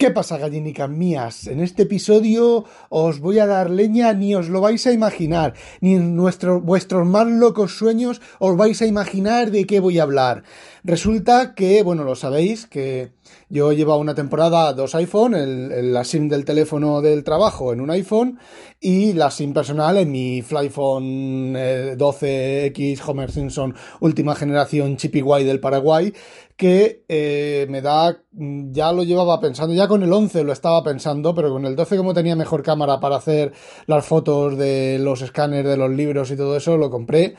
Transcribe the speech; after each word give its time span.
¿Qué 0.00 0.10
pasa, 0.10 0.38
gallinicas 0.38 0.88
mías? 0.88 1.46
En 1.46 1.60
este 1.60 1.82
episodio 1.82 2.64
os 2.88 3.20
voy 3.20 3.38
a 3.38 3.46
dar 3.46 3.68
leña, 3.68 4.14
ni 4.14 4.34
os 4.34 4.48
lo 4.48 4.62
vais 4.62 4.86
a 4.86 4.92
imaginar, 4.92 5.52
ni 5.82 5.92
en 5.92 6.16
vuestros 6.16 7.06
más 7.06 7.26
locos 7.26 7.76
sueños 7.76 8.22
os 8.38 8.56
vais 8.56 8.80
a 8.80 8.86
imaginar 8.86 9.50
de 9.50 9.66
qué 9.66 9.78
voy 9.78 9.98
a 9.98 10.04
hablar. 10.04 10.42
Resulta 10.84 11.54
que, 11.54 11.82
bueno, 11.82 12.04
lo 12.04 12.16
sabéis, 12.16 12.64
que 12.64 13.12
yo 13.50 13.72
llevo 13.72 13.98
una 13.98 14.14
temporada 14.14 14.72
dos 14.72 14.94
iPhone, 14.94 15.92
la 15.92 16.04
SIM 16.04 16.30
del 16.30 16.46
teléfono 16.46 17.02
del 17.02 17.22
trabajo 17.22 17.74
en 17.74 17.82
un 17.82 17.90
iPhone 17.90 18.38
y 18.80 19.12
la 19.12 19.30
SIM 19.30 19.52
personal 19.52 19.98
en 19.98 20.10
mi 20.10 20.40
Flyphone 20.40 21.52
12X 21.98 22.78
eh, 22.78 22.98
Homer 23.06 23.30
Simpson 23.30 23.74
última 24.00 24.34
generación 24.34 24.96
Chippy 24.96 25.20
del 25.44 25.60
Paraguay, 25.60 26.14
que 26.60 27.04
eh, 27.08 27.66
me 27.70 27.80
da, 27.80 28.22
ya 28.32 28.92
lo 28.92 29.02
llevaba 29.02 29.40
pensando, 29.40 29.74
ya 29.74 29.88
con 29.88 30.02
el 30.02 30.12
11 30.12 30.44
lo 30.44 30.52
estaba 30.52 30.84
pensando, 30.84 31.34
pero 31.34 31.50
con 31.50 31.64
el 31.64 31.74
12 31.74 31.96
como 31.96 32.12
tenía 32.12 32.36
mejor 32.36 32.62
cámara 32.62 33.00
para 33.00 33.16
hacer 33.16 33.54
las 33.86 34.04
fotos 34.04 34.58
de 34.58 34.98
los 35.00 35.22
escáneres 35.22 35.70
de 35.70 35.78
los 35.78 35.90
libros 35.90 36.30
y 36.30 36.36
todo 36.36 36.58
eso, 36.58 36.76
lo 36.76 36.90
compré. 36.90 37.34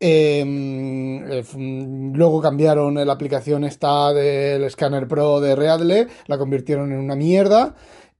Em, 0.00 1.24
eh, 1.30 1.44
luego 2.12 2.42
cambiaron 2.42 2.96
la 2.96 3.12
aplicación 3.12 3.62
esta 3.62 4.12
del 4.12 4.64
escáner 4.64 5.06
Pro 5.06 5.40
de 5.40 5.54
Readle, 5.54 6.08
la 6.26 6.36
convirtieron 6.36 6.90
en 6.90 6.98
una 6.98 7.14
mierda. 7.14 7.76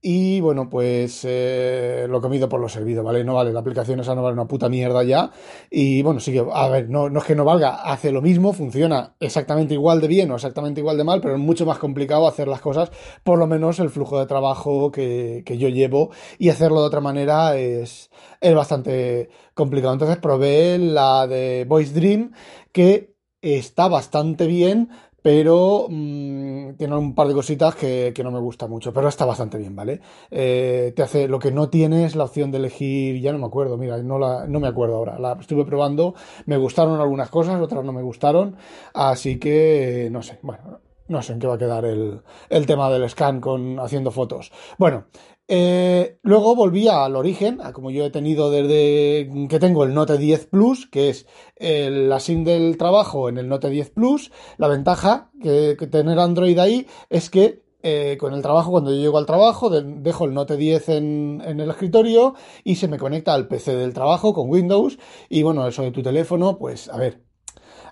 Y 0.09 0.39
bueno, 0.39 0.69
pues 0.69 1.25
eh, 1.25 2.05
lo 2.09 2.21
comido 2.21 2.47
por 2.47 2.61
lo 2.61 2.69
servido, 2.69 3.03
¿vale? 3.03 3.25
No 3.25 3.33
vale, 3.33 3.51
la 3.51 3.59
aplicación 3.59 3.99
esa 3.99 4.15
no 4.15 4.23
vale 4.23 4.35
una 4.35 4.47
puta 4.47 4.69
mierda 4.69 5.03
ya. 5.03 5.29
Y 5.69 6.01
bueno, 6.01 6.21
sí 6.21 6.31
que, 6.31 6.45
a 6.49 6.69
ver, 6.69 6.89
no, 6.89 7.09
no 7.09 7.19
es 7.19 7.25
que 7.25 7.35
no 7.35 7.43
valga, 7.43 7.81
hace 7.83 8.13
lo 8.13 8.21
mismo, 8.21 8.53
funciona 8.53 9.17
exactamente 9.19 9.73
igual 9.73 9.99
de 9.99 10.07
bien 10.07 10.31
o 10.31 10.35
exactamente 10.35 10.79
igual 10.79 10.95
de 10.95 11.03
mal, 11.03 11.19
pero 11.19 11.35
es 11.35 11.41
mucho 11.41 11.65
más 11.65 11.77
complicado 11.77 12.25
hacer 12.25 12.47
las 12.47 12.61
cosas, 12.61 12.89
por 13.25 13.37
lo 13.37 13.47
menos 13.47 13.79
el 13.79 13.89
flujo 13.89 14.17
de 14.17 14.27
trabajo 14.27 14.93
que, 14.93 15.43
que 15.45 15.57
yo 15.57 15.67
llevo, 15.67 16.11
y 16.39 16.47
hacerlo 16.47 16.79
de 16.79 16.87
otra 16.87 17.01
manera 17.01 17.57
es, 17.57 18.09
es 18.39 18.55
bastante 18.55 19.29
complicado. 19.53 19.91
Entonces 19.91 20.19
probé 20.19 20.77
la 20.77 21.27
de 21.27 21.65
Voice 21.67 21.93
Dream, 21.93 22.31
que 22.71 23.13
está 23.41 23.87
bastante 23.87 24.47
bien 24.47 24.89
pero 25.27 25.87
mm, 25.89 26.75
tiene 26.77 26.95
un 26.95 27.13
par 27.13 27.27
de 27.27 27.33
cositas 27.33 27.75
que, 27.75 28.13
no 28.23 28.31
me 28.31 28.39
gusta 28.39 28.65
mucho, 28.65 28.93
pero 28.93 29.09
está 29.09 29.25
bastante 29.25 29.57
bien, 29.57 29.75
¿vale? 29.75 29.99
Eh, 30.31 30.93
te 30.95 31.03
hace, 31.03 31.27
lo 31.27 31.37
que 31.37 31.51
no 31.51 31.69
tiene 31.69 32.05
es 32.05 32.15
la 32.15 32.23
opción 32.23 32.49
de 32.49 32.59
elegir, 32.59 33.19
ya 33.19 33.33
no 33.33 33.37
me 33.37 33.47
acuerdo, 33.47 33.75
mira, 33.75 33.97
no, 33.97 34.19
la, 34.19 34.47
no 34.47 34.61
me 34.61 34.69
acuerdo 34.69 34.95
ahora, 34.95 35.19
la 35.19 35.33
estuve 35.33 35.65
probando, 35.65 36.15
me 36.45 36.55
gustaron 36.55 37.01
algunas 37.01 37.29
cosas, 37.29 37.59
otras 37.59 37.83
no 37.83 37.91
me 37.91 38.03
gustaron, 38.03 38.55
así 38.93 39.37
que 39.37 40.07
no 40.13 40.21
sé, 40.21 40.39
bueno, 40.43 40.79
no 41.09 41.21
sé 41.21 41.33
en 41.33 41.39
qué 41.39 41.47
va 41.47 41.55
a 41.55 41.57
quedar 41.57 41.83
el, 41.83 42.21
el 42.49 42.65
tema 42.65 42.89
del 42.89 43.09
scan 43.09 43.41
con 43.41 43.81
haciendo 43.81 44.11
fotos. 44.11 44.53
Bueno, 44.77 45.07
eh, 45.47 46.19
luego 46.23 46.55
volví 46.55 46.87
al 46.87 47.15
origen, 47.15 47.59
a 47.61 47.71
como 47.71 47.89
yo 47.89 48.05
he 48.05 48.09
tenido 48.09 48.51
desde 48.51 49.29
que 49.47 49.59
tengo 49.59 49.83
el 49.83 49.93
Note 49.93 50.17
10 50.17 50.47
Plus, 50.47 50.87
que 50.87 51.09
es 51.09 51.25
la 51.59 52.19
SIM 52.19 52.43
del 52.43 52.77
trabajo 52.77 53.29
en 53.29 53.37
el 53.37 53.47
Note 53.47 53.69
10 53.69 53.91
Plus. 53.91 54.31
La 54.57 54.67
ventaja 54.67 55.31
que, 55.41 55.75
tener 55.89 56.19
Android 56.19 56.57
ahí 56.59 56.87
es 57.09 57.29
que 57.29 57.63
eh, 57.81 58.17
con 58.19 58.33
el 58.33 58.41
trabajo, 58.41 58.71
cuando 58.71 58.91
yo 58.91 58.97
llego 58.97 59.17
al 59.17 59.25
trabajo, 59.25 59.69
dejo 59.69 60.25
el 60.25 60.33
Note 60.33 60.57
10 60.57 60.89
en, 60.89 61.41
en, 61.45 61.59
el 61.59 61.69
escritorio 61.69 62.35
y 62.63 62.75
se 62.75 62.89
me 62.89 62.97
conecta 62.97 63.33
al 63.33 63.47
PC 63.47 63.75
del 63.75 63.93
trabajo 63.93 64.33
con 64.33 64.49
Windows. 64.49 64.99
Y 65.29 65.43
bueno, 65.43 65.65
eso 65.67 65.83
de 65.83 65.91
tu 65.91 66.03
teléfono, 66.03 66.57
pues 66.57 66.89
a 66.89 66.97
ver, 66.97 67.26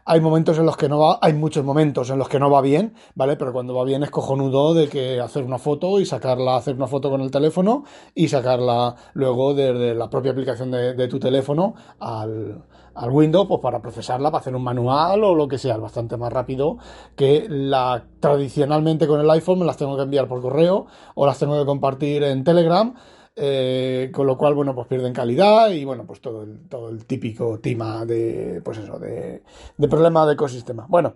hay 0.07 0.21
momentos 0.21 0.59
en 0.59 0.67
los 0.67 0.77
que 0.77 0.87
no 0.87 0.99
va, 0.99 1.17
hay 1.19 1.33
muchos 1.33 1.65
momentos 1.65 2.11
en 2.11 2.19
los 2.19 2.29
que 2.29 2.39
no 2.39 2.51
va 2.51 2.61
bien, 2.61 2.93
¿vale? 3.15 3.37
Pero 3.37 3.51
cuando 3.51 3.73
va 3.73 3.83
bien 3.83 4.03
es 4.03 4.11
cojonudo 4.11 4.75
de 4.75 4.87
que 4.87 5.19
hacer 5.19 5.43
una 5.43 5.57
foto 5.57 5.99
y 5.99 6.05
sacarla, 6.05 6.55
hacer 6.55 6.75
una 6.75 6.85
foto 6.85 7.09
con 7.09 7.21
el 7.21 7.31
teléfono 7.31 7.85
y 8.13 8.27
sacarla 8.27 8.95
luego 9.13 9.55
desde 9.55 9.95
la 9.95 10.07
propia 10.07 10.31
aplicación 10.31 10.69
de, 10.69 11.07
tu 11.07 11.19
teléfono 11.19 11.73
al, 11.99 12.63
al 12.93 13.09
Windows, 13.09 13.47
pues 13.47 13.61
para 13.61 13.81
procesarla, 13.81 14.29
para 14.29 14.41
hacer 14.41 14.55
un 14.55 14.63
manual 14.63 15.23
o 15.23 15.33
lo 15.33 15.47
que 15.47 15.57
sea, 15.57 15.77
bastante 15.77 16.17
más 16.17 16.31
rápido 16.31 16.77
que 17.15 17.47
la 17.49 18.05
tradicionalmente 18.19 19.07
con 19.07 19.19
el 19.19 19.29
iPhone 19.31 19.59
me 19.59 19.65
las 19.65 19.77
tengo 19.77 19.95
que 19.95 20.03
enviar 20.03 20.27
por 20.27 20.39
correo 20.39 20.85
o 21.15 21.25
las 21.25 21.39
tengo 21.39 21.57
que 21.59 21.65
compartir 21.65 22.21
en 22.23 22.43
Telegram 22.43 22.93
eh, 23.35 24.11
con 24.13 24.27
lo 24.27 24.37
cual, 24.37 24.53
bueno, 24.53 24.73
pues 24.73 24.87
pierden 24.87 25.13
calidad 25.13 25.69
y, 25.71 25.83
bueno, 25.83 26.05
pues 26.05 26.21
todo 26.21 26.43
el, 26.43 26.67
todo 26.69 26.89
el 26.89 27.05
típico 27.05 27.59
tema 27.59 28.05
de, 28.05 28.61
pues 28.63 28.77
eso, 28.77 28.97
de, 28.97 29.43
de 29.77 29.87
problema 29.87 30.25
de 30.25 30.33
ecosistema. 30.33 30.85
Bueno, 30.87 31.15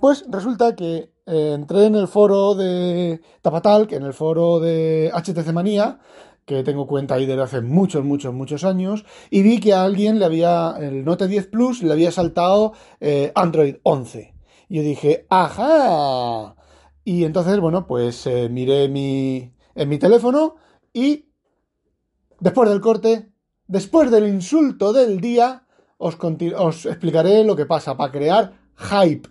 pues 0.00 0.24
resulta 0.28 0.74
que 0.74 1.10
eh, 1.26 1.52
entré 1.54 1.86
en 1.86 1.96
el 1.96 2.08
foro 2.08 2.54
de 2.54 3.20
Tapatal, 3.42 3.86
en 3.90 4.04
el 4.04 4.14
foro 4.14 4.58
de 4.58 5.10
HTC 5.12 5.52
Manía, 5.52 6.00
que 6.46 6.64
tengo 6.64 6.86
cuenta 6.86 7.14
ahí 7.14 7.26
desde 7.26 7.42
hace 7.42 7.60
muchos, 7.60 8.04
muchos, 8.04 8.32
muchos 8.32 8.64
años, 8.64 9.04
y 9.30 9.42
vi 9.42 9.60
que 9.60 9.74
a 9.74 9.84
alguien 9.84 10.18
le 10.18 10.24
había, 10.24 10.74
el 10.80 11.04
Note 11.04 11.28
10 11.28 11.46
Plus, 11.48 11.82
le 11.82 11.92
había 11.92 12.10
saltado 12.10 12.72
eh, 13.00 13.32
Android 13.34 13.76
11. 13.82 14.34
Y 14.68 14.76
yo 14.76 14.82
dije, 14.82 15.26
¡ajá! 15.28 16.56
Y 17.04 17.24
entonces, 17.24 17.60
bueno, 17.60 17.86
pues 17.86 18.28
miré 18.50 18.88
mi, 18.88 19.52
en 19.74 19.88
mi 19.88 19.98
teléfono 19.98 20.56
y 20.92 21.29
Después 22.40 22.70
del 22.70 22.80
corte, 22.80 23.30
después 23.66 24.10
del 24.10 24.26
insulto 24.26 24.92
del 24.92 25.20
día, 25.20 25.64
os, 25.98 26.86
explicaré 26.86 27.44
lo 27.44 27.54
que 27.54 27.66
pasa 27.66 27.96
para 27.96 28.10
crear 28.10 28.52
hype, 28.76 29.28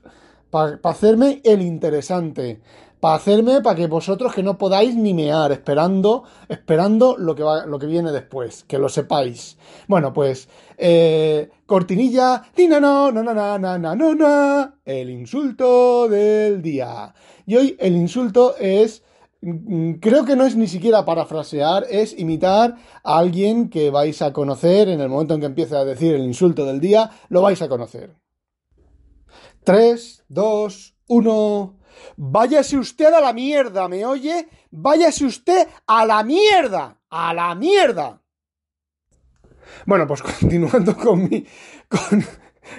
para 0.51 0.79
hacerme 0.83 1.41
el 1.43 1.63
interesante, 1.63 2.61
para 2.99 3.15
hacerme 3.15 3.61
para 3.61 3.75
que 3.75 3.87
vosotros 3.87 4.33
que 4.33 4.43
no 4.43 4.59
podáis 4.59 4.95
nimear 4.95 5.51
esperando, 5.51 6.23
esperando 6.47 7.15
lo 7.17 7.33
que, 7.33 7.41
va, 7.41 7.65
lo 7.65 7.79
que 7.79 7.87
viene 7.87 8.11
después, 8.11 8.63
que 8.65 8.77
lo 8.77 8.89
sepáis. 8.89 9.57
Bueno, 9.87 10.13
pues 10.13 10.47
eh, 10.77 11.49
cortinilla, 11.65 12.43
no 12.57 12.79
no 13.11 13.11
no 13.11 13.33
no 13.33 13.57
no 13.57 13.95
no 13.95 14.15
no 14.15 14.73
el 14.85 15.09
insulto 15.09 16.07
del 16.07 16.61
día. 16.61 17.11
Y 17.47 17.55
hoy 17.55 17.75
el 17.79 17.95
insulto 17.95 18.55
es 18.59 19.01
creo 19.41 20.25
que 20.25 20.35
no 20.35 20.45
es 20.45 20.55
ni 20.55 20.67
siquiera 20.67 21.05
parafrasear, 21.05 21.85
es 21.89 22.17
imitar 22.17 22.75
a 23.03 23.17
alguien 23.17 23.69
que 23.69 23.89
vais 23.89 24.21
a 24.21 24.33
conocer 24.33 24.89
en 24.89 24.99
el 24.99 25.09
momento 25.09 25.33
en 25.33 25.39
que 25.39 25.45
empiece 25.45 25.75
a 25.75 25.85
decir 25.85 26.13
el 26.13 26.23
insulto 26.23 26.65
del 26.65 26.79
día, 26.79 27.09
lo 27.29 27.41
vais 27.41 27.61
a 27.61 27.69
conocer. 27.69 28.15
3, 29.63 30.25
2, 30.27 30.95
1. 31.07 31.79
Váyase 32.17 32.77
usted 32.77 33.13
a 33.13 33.21
la 33.21 33.33
mierda, 33.33 33.87
¿me 33.87 34.05
oye? 34.05 34.47
Váyase 34.71 35.25
usted 35.25 35.67
a 35.87 36.05
la 36.05 36.23
mierda, 36.23 36.97
a 37.09 37.33
la 37.33 37.55
mierda. 37.55 38.21
Bueno, 39.85 40.05
pues 40.07 40.21
continuando 40.39 40.95
con 40.95 41.29
mi. 41.29 41.45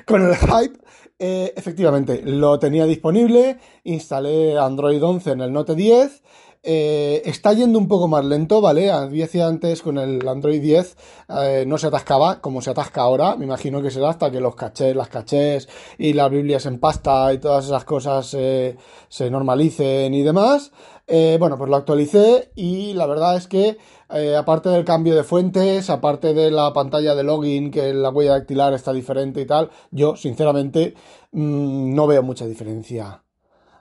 con, 0.07 0.23
el 0.23 0.37
hype. 0.37 0.79
Eh, 1.19 1.53
efectivamente, 1.55 2.23
lo 2.25 2.59
tenía 2.59 2.87
disponible, 2.87 3.59
instalé 3.85 4.57
Android 4.59 5.03
11 5.03 5.33
en 5.33 5.41
el 5.43 5.53
Note 5.53 5.75
10 5.75 6.23
eh, 6.63 7.23
está 7.25 7.55
yendo 7.55 7.79
un 7.79 7.89
poco 7.89 8.07
más 8.07 8.25
lento, 8.25 8.61
¿vale? 8.61 8.93
Decía 9.11 9.47
antes 9.47 9.81
con 9.81 9.97
el 9.97 10.27
Android 10.29 10.61
10 10.61 10.97
eh, 11.29 11.65
no 11.67 11.79
se 11.79 11.87
atascaba 11.87 12.41
como 12.41 12.61
se 12.61 12.71
atasca 12.71 13.01
ahora. 13.01 13.37
Me 13.37 13.47
imagino 13.47 13.81
que 13.83 13.91
será 13.91 14.11
hasta 14.11 14.31
que 14.31 14.41
los 14.41 14.55
cachés, 14.57 14.95
las 14.95 15.09
cachés 15.09 15.69
y 15.99 16.13
las 16.13 16.31
Biblias 16.31 16.67
en 16.67 16.79
pasta 16.79 17.33
y 17.33 17.39
todas 17.39 17.65
esas 17.65 17.85
cosas 17.85 18.35
eh, 18.35 18.77
se 19.09 19.31
normalicen 19.31 20.13
y 20.13 20.23
demás. 20.23 20.73
bueno, 21.39 21.57
pues 21.59 21.71
lo 21.71 21.77
actualicé 21.77 22.53
y 22.55 22.93
la 22.95 23.07
verdad 23.07 23.37
es 23.37 23.49
que 23.49 23.79
aparte 24.37 24.69
del 24.69 24.85
cambio 24.85 25.15
de 25.17 25.25
fuentes, 25.25 25.91
aparte 25.91 26.35
de 26.35 26.51
la 26.51 26.73
pantalla 26.73 27.15
de 27.15 27.25
login, 27.25 27.71
que 27.71 27.93
la 27.95 28.11
huella 28.11 28.33
dactilar 28.33 28.75
está 28.75 28.93
diferente 28.93 29.41
y 29.41 29.47
tal, 29.47 29.71
yo 29.91 30.17
sinceramente 30.17 30.95
mm, 31.33 31.95
no 31.95 32.07
veo 32.07 32.23
mucha 32.23 32.47
diferencia. 32.47 33.23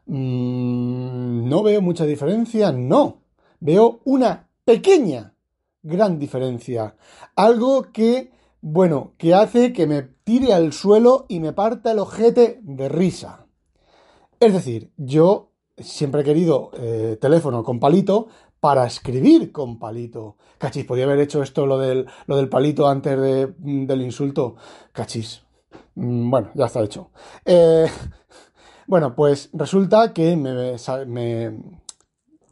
Mm, 0.09 1.47
no 1.47 1.61
veo 1.61 1.81
mucha 1.81 2.05
diferencia, 2.05 2.71
no. 2.71 3.21
Veo 3.59 4.01
una 4.05 4.49
pequeña, 4.65 5.35
gran 5.83 6.17
diferencia. 6.17 6.95
Algo 7.35 7.91
que, 7.91 8.31
bueno, 8.59 9.13
que 9.17 9.35
hace 9.35 9.71
que 9.71 9.85
me 9.85 10.01
tire 10.01 10.53
al 10.53 10.73
suelo 10.73 11.27
y 11.29 11.39
me 11.39 11.53
parta 11.53 11.91
el 11.91 11.99
ojete 11.99 12.59
de 12.63 12.89
risa. 12.89 13.45
Es 14.39 14.51
decir, 14.51 14.91
yo 14.97 15.51
siempre 15.77 16.21
he 16.21 16.23
querido 16.23 16.71
eh, 16.73 17.17
teléfono 17.21 17.63
con 17.63 17.79
palito 17.79 18.29
para 18.59 18.87
escribir 18.87 19.51
con 19.51 19.77
palito. 19.77 20.37
Cachis, 20.57 20.85
podía 20.85 21.05
haber 21.05 21.19
hecho 21.19 21.43
esto 21.43 21.67
lo 21.67 21.77
del, 21.77 22.07
lo 22.25 22.35
del 22.35 22.49
palito 22.49 22.87
antes 22.87 23.15
de, 23.19 23.53
del 23.59 24.01
insulto. 24.01 24.55
Cachis. 24.91 25.43
Mm, 25.93 26.31
bueno, 26.31 26.49
ya 26.55 26.65
está 26.65 26.81
hecho. 26.81 27.11
Eh, 27.45 27.85
bueno, 28.89 29.13
pues 29.13 29.51
resulta 29.53 30.13
que 30.13 30.35
me, 30.35 30.73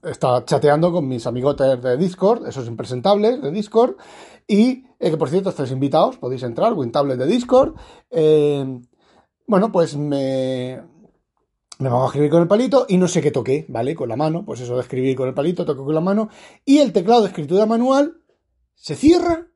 está 0.03 0.45
chateando 0.45 0.91
con 0.91 1.07
mis 1.07 1.25
amigotes 1.25 1.81
de 1.81 1.97
Discord, 1.97 2.45
esos 2.45 2.67
impresentables 2.67 3.41
de 3.41 3.49
Discord, 3.49 3.95
y 4.47 4.85
eh, 4.99 5.09
que 5.09 5.17
por 5.17 5.31
cierto 5.31 5.49
estáis 5.49 5.71
invitados, 5.71 6.17
podéis 6.17 6.43
entrar, 6.43 6.73
WinTablet 6.73 7.17
de 7.17 7.25
Discord. 7.25 7.73
Eh, 8.11 8.81
bueno, 9.47 9.71
pues 9.71 9.97
me, 9.97 10.79
me 11.79 11.89
pongo 11.89 12.03
a 12.03 12.05
escribir 12.05 12.29
con 12.29 12.43
el 12.43 12.47
palito 12.47 12.85
y 12.87 12.99
no 12.99 13.07
sé 13.07 13.19
qué 13.19 13.31
toqué, 13.31 13.65
¿vale? 13.67 13.95
Con 13.95 14.07
la 14.07 14.15
mano, 14.15 14.45
pues 14.45 14.61
eso 14.61 14.75
de 14.75 14.81
escribir 14.81 15.15
con 15.15 15.27
el 15.27 15.33
palito, 15.33 15.65
toco 15.65 15.85
con 15.85 15.95
la 15.95 16.01
mano 16.01 16.29
y 16.65 16.77
el 16.77 16.93
teclado 16.93 17.21
de 17.21 17.29
escritura 17.29 17.65
manual 17.65 18.21
se 18.75 18.95
cierra. 18.95 19.47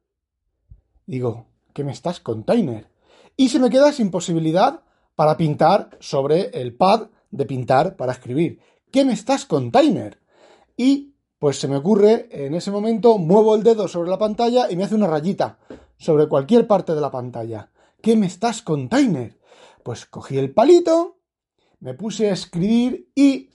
Digo, 1.06 1.46
¿qué 1.76 1.84
me 1.84 1.92
estás, 1.92 2.20
container? 2.20 2.90
Y 3.38 3.50
se 3.50 3.60
me 3.60 3.70
queda 3.70 3.94
sin 3.94 4.10
posibilidad 4.10 4.82
para 5.22 5.38
pintar 5.38 5.96
sobre 6.00 6.50
el 6.60 6.74
pad 6.74 7.10
de 7.30 7.46
pintar 7.46 7.96
para 7.96 8.12
escribir. 8.12 8.60
¿Qué 8.92 9.06
me 9.06 9.14
estás, 9.14 9.46
container? 9.46 10.18
Y 10.76 11.14
pues 11.38 11.60
se 11.60 11.68
me 11.68 11.76
ocurre, 11.76 12.28
en 12.32 12.56
ese 12.56 12.72
momento 12.72 13.20
muevo 13.20 13.54
el 13.54 13.62
dedo 13.62 13.88
sobre 13.88 14.10
la 14.10 14.18
pantalla 14.18 14.72
y 14.72 14.76
me 14.76 14.84
hace 14.84 14.96
una 14.96 15.06
rayita 15.06 15.60
sobre 16.00 16.28
cualquier 16.28 16.66
parte 16.66 16.96
de 16.96 17.02
la 17.02 17.12
pantalla. 17.12 17.70
¿Qué 18.02 18.16
me 18.16 18.26
estás, 18.26 18.64
container? 18.64 19.38
Pues 19.84 20.08
cogí 20.08 20.40
el 20.40 20.56
palito, 20.56 21.20
me 21.82 21.94
puse 21.94 22.32
a 22.32 22.34
escribir 22.34 23.12
y 23.14 23.52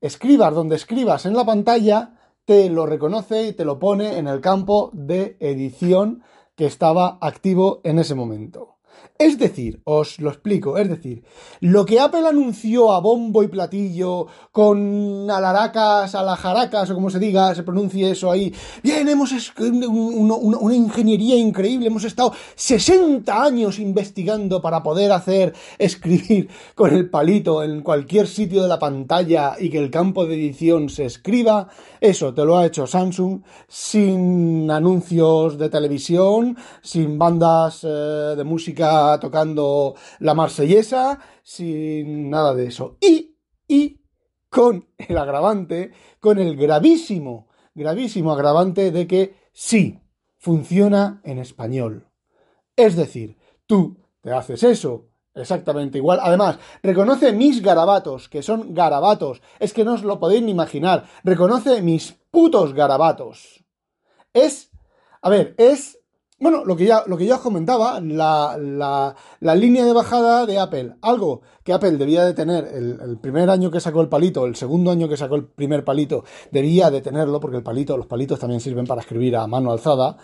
escribas 0.00 0.54
donde 0.54 0.76
escribas 0.76 1.26
en 1.26 1.34
la 1.34 1.44
pantalla, 1.44 2.14
te 2.44 2.70
lo 2.70 2.86
reconoce 2.86 3.48
y 3.48 3.54
te 3.54 3.64
lo 3.64 3.80
pone 3.80 4.18
en 4.18 4.28
el 4.28 4.40
campo 4.40 4.90
de 4.92 5.36
edición 5.40 6.22
que 6.54 6.66
estaba 6.66 7.18
activo 7.20 7.80
en 7.82 7.98
ese 7.98 8.14
momento. 8.14 8.77
Es 9.18 9.36
decir, 9.36 9.80
os 9.82 10.20
lo 10.20 10.30
explico, 10.30 10.78
es 10.78 10.88
decir, 10.88 11.24
lo 11.58 11.84
que 11.84 11.98
Apple 11.98 12.28
anunció 12.28 12.92
a 12.92 13.00
bombo 13.00 13.42
y 13.42 13.48
platillo 13.48 14.28
con 14.52 15.28
alaracas, 15.28 16.14
alajaracas 16.14 16.88
o 16.90 16.94
como 16.94 17.10
se 17.10 17.18
diga, 17.18 17.52
se 17.52 17.64
pronuncie 17.64 18.12
eso 18.12 18.30
ahí, 18.30 18.54
bien, 18.80 19.08
hemos 19.08 19.32
una, 19.58 20.34
una 20.34 20.74
ingeniería 20.74 21.34
increíble, 21.34 21.88
hemos 21.88 22.04
estado 22.04 22.32
60 22.54 23.42
años 23.42 23.80
investigando 23.80 24.62
para 24.62 24.84
poder 24.84 25.10
hacer 25.10 25.52
escribir 25.78 26.48
con 26.76 26.94
el 26.94 27.10
palito 27.10 27.64
en 27.64 27.82
cualquier 27.82 28.28
sitio 28.28 28.62
de 28.62 28.68
la 28.68 28.78
pantalla 28.78 29.56
y 29.58 29.68
que 29.68 29.78
el 29.78 29.90
campo 29.90 30.26
de 30.26 30.36
edición 30.36 30.88
se 30.90 31.06
escriba, 31.06 31.68
eso 32.00 32.32
te 32.32 32.44
lo 32.44 32.56
ha 32.56 32.66
hecho 32.66 32.86
Samsung 32.86 33.40
sin 33.66 34.70
anuncios 34.70 35.58
de 35.58 35.68
televisión, 35.68 36.56
sin 36.82 37.18
bandas 37.18 37.82
eh, 37.82 37.88
de 38.36 38.44
música 38.44 38.87
tocando 39.20 39.94
la 40.20 40.34
marsellesa, 40.34 41.20
sin 41.42 42.30
nada 42.30 42.54
de 42.54 42.66
eso. 42.66 42.96
Y, 43.00 43.36
y 43.66 44.00
con 44.48 44.88
el 44.96 45.18
agravante, 45.18 45.92
con 46.20 46.38
el 46.38 46.56
gravísimo, 46.56 47.48
gravísimo 47.74 48.32
agravante 48.32 48.90
de 48.90 49.06
que 49.06 49.34
sí, 49.52 50.00
funciona 50.38 51.20
en 51.24 51.38
español. 51.38 52.08
Es 52.76 52.96
decir, 52.96 53.36
tú 53.66 53.98
te 54.20 54.32
haces 54.32 54.62
eso 54.62 55.08
exactamente 55.34 55.98
igual. 55.98 56.18
Además, 56.22 56.58
reconoce 56.82 57.32
mis 57.32 57.62
garabatos, 57.62 58.28
que 58.28 58.42
son 58.42 58.74
garabatos. 58.74 59.42
Es 59.58 59.72
que 59.72 59.84
no 59.84 59.94
os 59.94 60.02
lo 60.02 60.18
podéis 60.18 60.42
ni 60.42 60.50
imaginar. 60.50 61.06
Reconoce 61.24 61.82
mis 61.82 62.12
putos 62.30 62.74
garabatos. 62.74 63.64
Es, 64.32 64.70
a 65.22 65.30
ver, 65.30 65.54
es 65.58 65.97
bueno, 66.40 66.64
lo 66.64 66.76
que 66.76 66.86
ya, 66.86 67.02
lo 67.06 67.16
que 67.16 67.26
ya 67.26 67.36
os 67.36 67.40
comentaba, 67.40 68.00
la, 68.00 68.56
la, 69.40 69.54
línea 69.56 69.84
de 69.84 69.92
bajada 69.92 70.46
de 70.46 70.58
Apple, 70.58 70.94
algo 71.02 71.42
que 71.64 71.72
Apple 71.72 71.92
debía 71.92 72.24
de 72.24 72.32
tener 72.32 72.64
el, 72.64 73.18
primer 73.20 73.50
año 73.50 73.72
que 73.72 73.80
sacó 73.80 74.02
el 74.02 74.08
palito, 74.08 74.46
el 74.46 74.54
segundo 74.54 74.92
año 74.92 75.08
que 75.08 75.16
sacó 75.16 75.34
el 75.34 75.46
primer 75.46 75.84
palito, 75.84 76.24
debía 76.52 76.90
de 76.90 77.00
tenerlo, 77.00 77.40
porque 77.40 77.56
el 77.56 77.64
palito, 77.64 77.96
los 77.96 78.06
palitos 78.06 78.38
también 78.38 78.60
sirven 78.60 78.86
para 78.86 79.00
escribir 79.00 79.36
a 79.36 79.46
mano 79.48 79.72
alzada. 79.72 80.16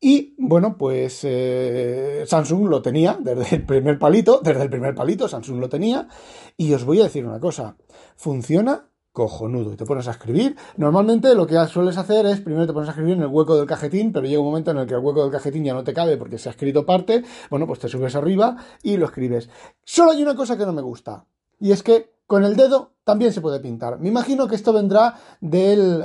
Y 0.00 0.34
bueno, 0.38 0.78
pues 0.78 1.20
eh, 1.24 2.24
Samsung 2.26 2.68
lo 2.68 2.80
tenía 2.80 3.18
desde 3.20 3.56
el 3.56 3.66
primer 3.66 3.98
palito, 3.98 4.40
desde 4.42 4.62
el 4.62 4.70
primer 4.70 4.94
palito 4.94 5.28
Samsung 5.28 5.60
lo 5.60 5.68
tenía. 5.68 6.08
Y 6.56 6.72
os 6.72 6.84
voy 6.84 7.00
a 7.00 7.04
decir 7.04 7.26
una 7.26 7.38
cosa, 7.38 7.76
funciona 8.16 8.89
cojonudo. 9.12 9.72
Y 9.72 9.76
te 9.76 9.84
pones 9.84 10.08
a 10.08 10.12
escribir. 10.12 10.56
Normalmente 10.76 11.34
lo 11.34 11.46
que 11.46 11.56
sueles 11.66 11.98
hacer 11.98 12.26
es 12.26 12.40
primero 12.40 12.66
te 12.66 12.72
pones 12.72 12.88
a 12.88 12.92
escribir 12.92 13.14
en 13.14 13.22
el 13.22 13.28
hueco 13.28 13.56
del 13.56 13.66
cajetín, 13.66 14.12
pero 14.12 14.26
llega 14.26 14.40
un 14.40 14.46
momento 14.46 14.70
en 14.70 14.78
el 14.78 14.86
que 14.86 14.94
el 14.94 15.00
hueco 15.00 15.22
del 15.22 15.32
cajetín 15.32 15.64
ya 15.64 15.74
no 15.74 15.84
te 15.84 15.94
cabe 15.94 16.16
porque 16.16 16.38
se 16.38 16.48
ha 16.48 16.52
escrito 16.52 16.86
parte. 16.86 17.24
Bueno, 17.50 17.66
pues 17.66 17.78
te 17.78 17.88
subes 17.88 18.14
arriba 18.14 18.56
y 18.82 18.96
lo 18.96 19.06
escribes. 19.06 19.48
Solo 19.84 20.12
hay 20.12 20.22
una 20.22 20.34
cosa 20.34 20.56
que 20.56 20.66
no 20.66 20.72
me 20.72 20.82
gusta. 20.82 21.26
Y 21.58 21.72
es 21.72 21.82
que 21.82 22.14
con 22.26 22.44
el 22.44 22.54
dedo 22.54 22.92
también 23.02 23.32
se 23.32 23.40
puede 23.40 23.58
pintar. 23.58 23.98
Me 23.98 24.08
imagino 24.08 24.46
que 24.46 24.54
esto 24.54 24.72
vendrá 24.72 25.16
del, 25.40 25.98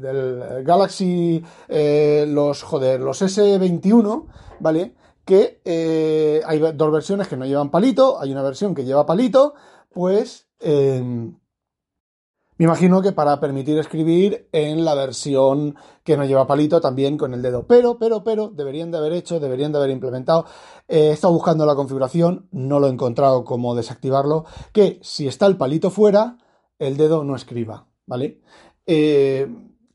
del 0.00 0.64
Galaxy, 0.64 1.42
eh, 1.68 2.26
los, 2.28 2.64
joder, 2.64 3.00
los 3.00 3.22
S21, 3.22 4.26
¿vale? 4.58 4.96
Que 5.24 5.60
eh, 5.64 6.42
hay 6.44 6.58
dos 6.74 6.92
versiones 6.92 7.28
que 7.28 7.36
no 7.36 7.46
llevan 7.46 7.70
palito, 7.70 8.20
hay 8.20 8.32
una 8.32 8.42
versión 8.42 8.74
que 8.74 8.84
lleva 8.84 9.06
palito, 9.06 9.54
pues... 9.90 10.48
Eh, 10.58 11.30
me 12.58 12.64
imagino 12.64 13.00
que 13.00 13.12
para 13.12 13.38
permitir 13.38 13.78
escribir 13.78 14.48
en 14.50 14.84
la 14.84 14.94
versión 14.94 15.76
que 16.02 16.16
no 16.16 16.24
lleva 16.24 16.48
palito 16.48 16.80
también 16.80 17.16
con 17.16 17.32
el 17.32 17.40
dedo. 17.40 17.66
Pero, 17.68 17.98
pero, 17.98 18.24
pero, 18.24 18.48
deberían 18.48 18.90
de 18.90 18.98
haber 18.98 19.12
hecho, 19.12 19.38
deberían 19.38 19.70
de 19.70 19.78
haber 19.78 19.90
implementado. 19.90 20.44
he 20.88 21.10
estado 21.10 21.32
buscando 21.32 21.64
la 21.66 21.76
configuración, 21.76 22.48
no 22.50 22.80
lo 22.80 22.88
he 22.88 22.90
encontrado 22.90 23.44
como 23.44 23.76
desactivarlo, 23.76 24.44
que 24.72 24.98
si 25.02 25.28
está 25.28 25.46
el 25.46 25.56
palito 25.56 25.90
fuera, 25.90 26.38
el 26.80 26.96
dedo 26.96 27.22
no 27.22 27.36
escriba, 27.36 27.86
¿vale? 28.06 28.40
Eh, 28.86 29.46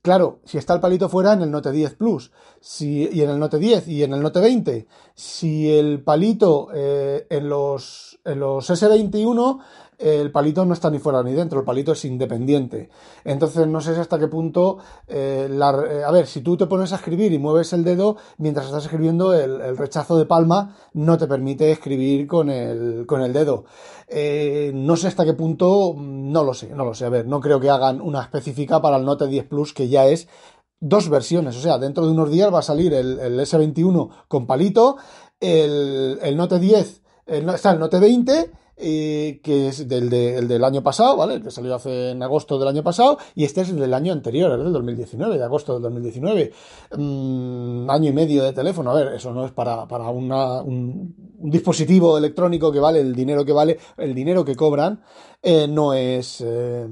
claro, 0.02 0.40
si 0.46 0.58
está 0.58 0.74
el 0.74 0.80
palito 0.80 1.10
fuera 1.10 1.34
en 1.34 1.42
el 1.42 1.52
Note 1.52 1.72
10 1.72 1.96
Plus 1.96 2.32
y 2.80 3.22
en 3.22 3.30
el 3.30 3.40
Note 3.40 3.58
10 3.58 3.88
y 3.90 4.04
en 4.04 4.14
el 4.14 4.22
Note 4.22 4.40
20, 4.40 4.88
si 5.16 5.70
el 5.70 6.02
palito 6.02 6.70
eh, 6.74 7.28
en, 7.30 7.50
los, 7.50 8.13
en 8.26 8.40
los 8.40 8.70
S21 8.70 9.60
el 10.00 10.32
palito 10.32 10.66
no 10.66 10.74
está 10.74 10.90
ni 10.90 11.00
fuera 11.00 11.24
ni 11.24 11.34
dentro, 11.34 11.60
el 11.60 11.66
palito 11.66 11.92
es 11.94 12.04
independiente. 12.06 12.90
Entonces 13.24 13.68
no 13.68 13.80
sé 13.82 13.92
hasta 13.92 14.20
qué 14.20 14.28
punto, 14.28 14.80
eh, 15.08 15.48
eh, 15.50 16.04
a 16.06 16.12
ver, 16.12 16.28
si 16.28 16.42
tú 16.42 16.58
te 16.58 16.66
pones 16.66 16.92
a 16.92 16.98
escribir 16.98 17.32
y 17.32 17.40
mueves 17.40 17.74
el 17.74 17.84
dedo, 17.84 18.18
mientras 18.38 18.66
estás 18.66 18.84
escribiendo 18.84 19.34
el, 19.34 19.78
rechazo 19.78 20.18
de 20.18 20.26
palma 20.26 20.76
no 20.94 21.18
te 21.18 21.28
permite 21.28 21.72
escribir 21.72 22.28
con 22.28 22.50
el, 22.50 23.06
con 23.06 23.22
el 23.22 23.34
dedo. 23.34 23.66
Eh, 24.08 24.72
no 24.74 24.96
sé 24.98 25.08
hasta 25.08 25.26
qué 25.26 25.34
punto, 25.34 25.96
no 25.98 26.44
lo 26.44 26.54
sé, 26.54 26.70
no 26.70 26.86
lo 26.86 26.94
sé. 26.94 27.06
A 27.06 27.10
ver, 27.10 27.28
no 27.28 27.40
creo 27.40 27.60
que 27.60 27.70
hagan 27.70 28.02
una 28.02 28.22
específica 28.22 28.82
para 28.82 28.98
el 28.98 29.06
Note 29.06 29.28
10 29.28 29.48
Plus 29.48 29.74
que 29.74 29.88
ya 29.88 30.06
es 30.06 30.28
dos 30.80 31.08
versiones, 31.08 31.56
o 31.56 31.62
sea, 31.62 31.78
dentro 31.78 32.06
de 32.06 32.12
unos 32.12 32.30
días 32.30 32.54
va 32.54 32.60
a 32.60 32.62
salir 32.62 32.94
el, 32.94 33.40
S21 33.40 34.10
con 34.28 34.46
palito, 34.46 34.98
el, 35.40 36.20
el 36.22 36.36
Note 36.36 36.60
10, 36.60 37.03
está 37.26 37.72
el 37.72 37.80
Note 37.80 38.00
20 38.00 38.52
eh, 38.76 39.40
que 39.44 39.68
es 39.68 39.88
del, 39.88 40.10
del 40.10 40.64
año 40.64 40.82
pasado, 40.82 41.16
¿vale? 41.16 41.40
que 41.42 41.52
salió 41.52 41.76
hace 41.76 42.10
en 42.10 42.24
agosto 42.24 42.58
del 42.58 42.68
año 42.68 42.84
pasado, 42.84 43.20
y 43.36 43.44
este 43.44 43.62
es 43.62 43.70
el 43.70 43.78
del 43.78 43.94
año 43.94 44.12
anterior, 44.12 44.52
el 44.52 44.64
del 44.64 44.74
2019, 44.74 45.38
de 45.38 45.44
agosto 45.44 45.74
del 45.74 45.84
2019. 45.84 46.52
Mm, 46.98 47.88
año 47.88 48.10
y 48.10 48.14
medio 48.14 48.44
de 48.44 48.52
teléfono, 48.52 48.90
a 48.90 48.96
ver, 48.96 49.14
eso 49.14 49.32
no 49.32 49.46
es 49.46 49.52
para, 49.52 49.88
para 49.88 50.10
una, 50.10 50.64
un, 50.64 51.16
dispositivo 51.40 52.18
electrónico 52.18 52.72
que 52.72 52.80
vale 52.80 53.00
el 53.00 53.14
dinero 53.14 53.46
que 53.46 53.54
vale, 53.54 53.78
el 53.98 54.16
dinero 54.16 54.44
que 54.44 54.56
cobran, 54.56 55.04
eh, 55.42 55.68
no 55.68 55.94
es... 55.94 56.42
Eh, 56.42 56.88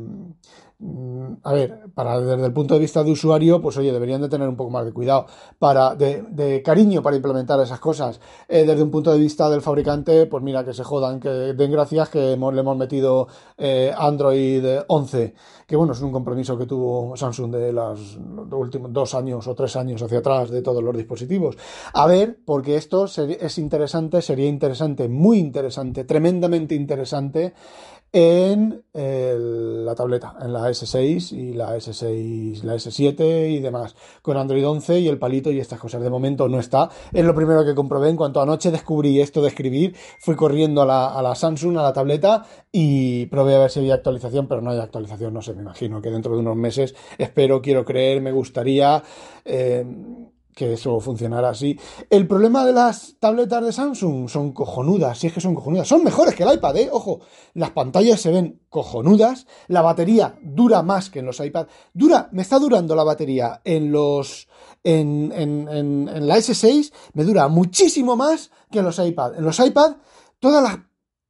a 1.43 1.53
ver, 1.53 1.79
para, 1.93 2.19
desde 2.19 2.45
el 2.45 2.53
punto 2.53 2.73
de 2.73 2.79
vista 2.79 3.03
de 3.03 3.11
usuario, 3.11 3.61
pues 3.61 3.77
oye, 3.77 3.91
deberían 3.91 4.21
de 4.21 4.29
tener 4.29 4.49
un 4.49 4.55
poco 4.55 4.71
más 4.71 4.83
de 4.83 4.91
cuidado, 4.91 5.27
para, 5.59 5.95
de, 5.95 6.61
cariño 6.65 7.03
para 7.03 7.15
implementar 7.15 7.59
esas 7.59 7.79
cosas. 7.79 8.19
Eh, 8.47 8.65
desde 8.65 8.81
un 8.81 8.89
punto 8.89 9.11
de 9.11 9.19
vista 9.19 9.49
del 9.49 9.61
fabricante, 9.61 10.25
pues 10.25 10.43
mira, 10.43 10.65
que 10.65 10.73
se 10.73 10.83
jodan, 10.83 11.19
que 11.19 11.29
den 11.29 11.71
gracias 11.71 12.09
que 12.09 12.35
le 12.35 12.59
hemos 12.59 12.77
metido 12.77 13.27
eh, 13.57 13.93
Android 13.95 14.65
11, 14.87 15.35
que 15.67 15.75
bueno, 15.75 15.93
es 15.93 16.01
un 16.01 16.11
compromiso 16.11 16.57
que 16.57 16.65
tuvo 16.65 17.15
Samsung 17.15 17.51
de 17.51 17.71
los, 17.71 18.17
últimos 18.51 18.91
dos 18.91 19.13
años 19.13 19.47
o 19.47 19.53
tres 19.53 19.75
años 19.75 20.01
hacia 20.01 20.19
atrás 20.19 20.49
de 20.49 20.63
todos 20.63 20.83
los 20.83 20.97
dispositivos. 20.97 21.57
A 21.93 22.07
ver, 22.07 22.39
porque 22.43 22.75
esto 22.75 23.05
es 23.05 23.57
interesante, 23.59 24.21
sería 24.21 24.47
interesante, 24.47 25.07
muy 25.07 25.37
interesante, 25.37 26.05
tremendamente 26.05 26.73
interesante 26.73 27.53
en 28.13 28.83
la 28.93 29.95
tableta, 29.95 30.35
en 30.41 30.51
la 30.51 30.69
S6 30.69 31.31
y 31.31 31.53
la 31.53 31.77
S6, 31.77 32.63
la 32.63 32.75
S7 32.75 33.49
y 33.49 33.59
demás, 33.59 33.95
con 34.21 34.37
Android 34.37 34.67
11 34.67 34.99
y 34.99 35.07
el 35.07 35.17
palito 35.17 35.51
y 35.51 35.59
estas 35.59 35.79
cosas. 35.79 36.01
De 36.01 36.09
momento 36.09 36.47
no 36.49 36.59
está. 36.59 36.89
Es 37.13 37.23
lo 37.23 37.33
primero 37.33 37.63
que 37.63 37.73
comprobé 37.73 38.09
en 38.09 38.17
cuanto 38.17 38.41
anoche 38.41 38.71
descubrí 38.71 39.21
esto 39.21 39.41
de 39.41 39.47
escribir. 39.47 39.95
Fui 40.19 40.35
corriendo 40.35 40.81
a 40.81 40.85
la, 40.85 41.07
a 41.07 41.21
la 41.21 41.35
Samsung, 41.35 41.77
a 41.77 41.83
la 41.83 41.93
tableta 41.93 42.45
y 42.71 43.27
probé 43.27 43.55
a 43.55 43.59
ver 43.59 43.71
si 43.71 43.79
había 43.79 43.95
actualización, 43.95 44.47
pero 44.47 44.61
no 44.61 44.71
hay 44.71 44.79
actualización. 44.79 45.33
No 45.33 45.41
sé, 45.41 45.53
me 45.53 45.61
imagino 45.61 46.01
que 46.01 46.09
dentro 46.09 46.33
de 46.33 46.39
unos 46.39 46.57
meses, 46.57 46.95
espero, 47.17 47.61
quiero 47.61 47.85
creer, 47.85 48.21
me 48.21 48.31
gustaría. 48.31 49.01
Eh, 49.45 49.85
que 50.55 50.73
eso 50.73 50.99
funcionara 50.99 51.49
así. 51.49 51.79
El 52.09 52.27
problema 52.27 52.65
de 52.65 52.73
las 52.73 53.15
tabletas 53.19 53.63
de 53.63 53.71
Samsung 53.71 54.29
son 54.29 54.51
cojonudas, 54.51 55.17
si 55.17 55.27
es 55.27 55.33
que 55.33 55.41
son 55.41 55.55
cojonudas. 55.55 55.87
Son 55.87 56.03
mejores 56.03 56.35
que 56.35 56.43
el 56.43 56.53
iPad, 56.53 56.77
¿eh? 56.77 56.89
Ojo, 56.91 57.21
las 57.53 57.71
pantallas 57.71 58.21
se 58.21 58.31
ven 58.31 58.61
cojonudas, 58.69 59.47
la 59.67 59.81
batería 59.81 60.37
dura 60.41 60.83
más 60.83 61.09
que 61.09 61.19
en 61.19 61.25
los 61.25 61.39
iPad. 61.39 61.67
Dura, 61.93 62.29
me 62.31 62.41
está 62.41 62.59
durando 62.59 62.95
la 62.95 63.03
batería 63.03 63.61
en 63.63 63.91
los... 63.91 64.47
En, 64.83 65.31
en, 65.35 65.67
en, 65.69 66.27
la 66.27 66.37
S6 66.37 66.91
me 67.13 67.23
dura 67.23 67.47
muchísimo 67.47 68.15
más 68.15 68.49
que 68.71 68.79
en 68.79 68.85
los 68.85 68.97
iPad. 68.97 69.35
En 69.37 69.43
los 69.43 69.59
iPad, 69.59 69.97
todas 70.39 70.63
las 70.63 70.79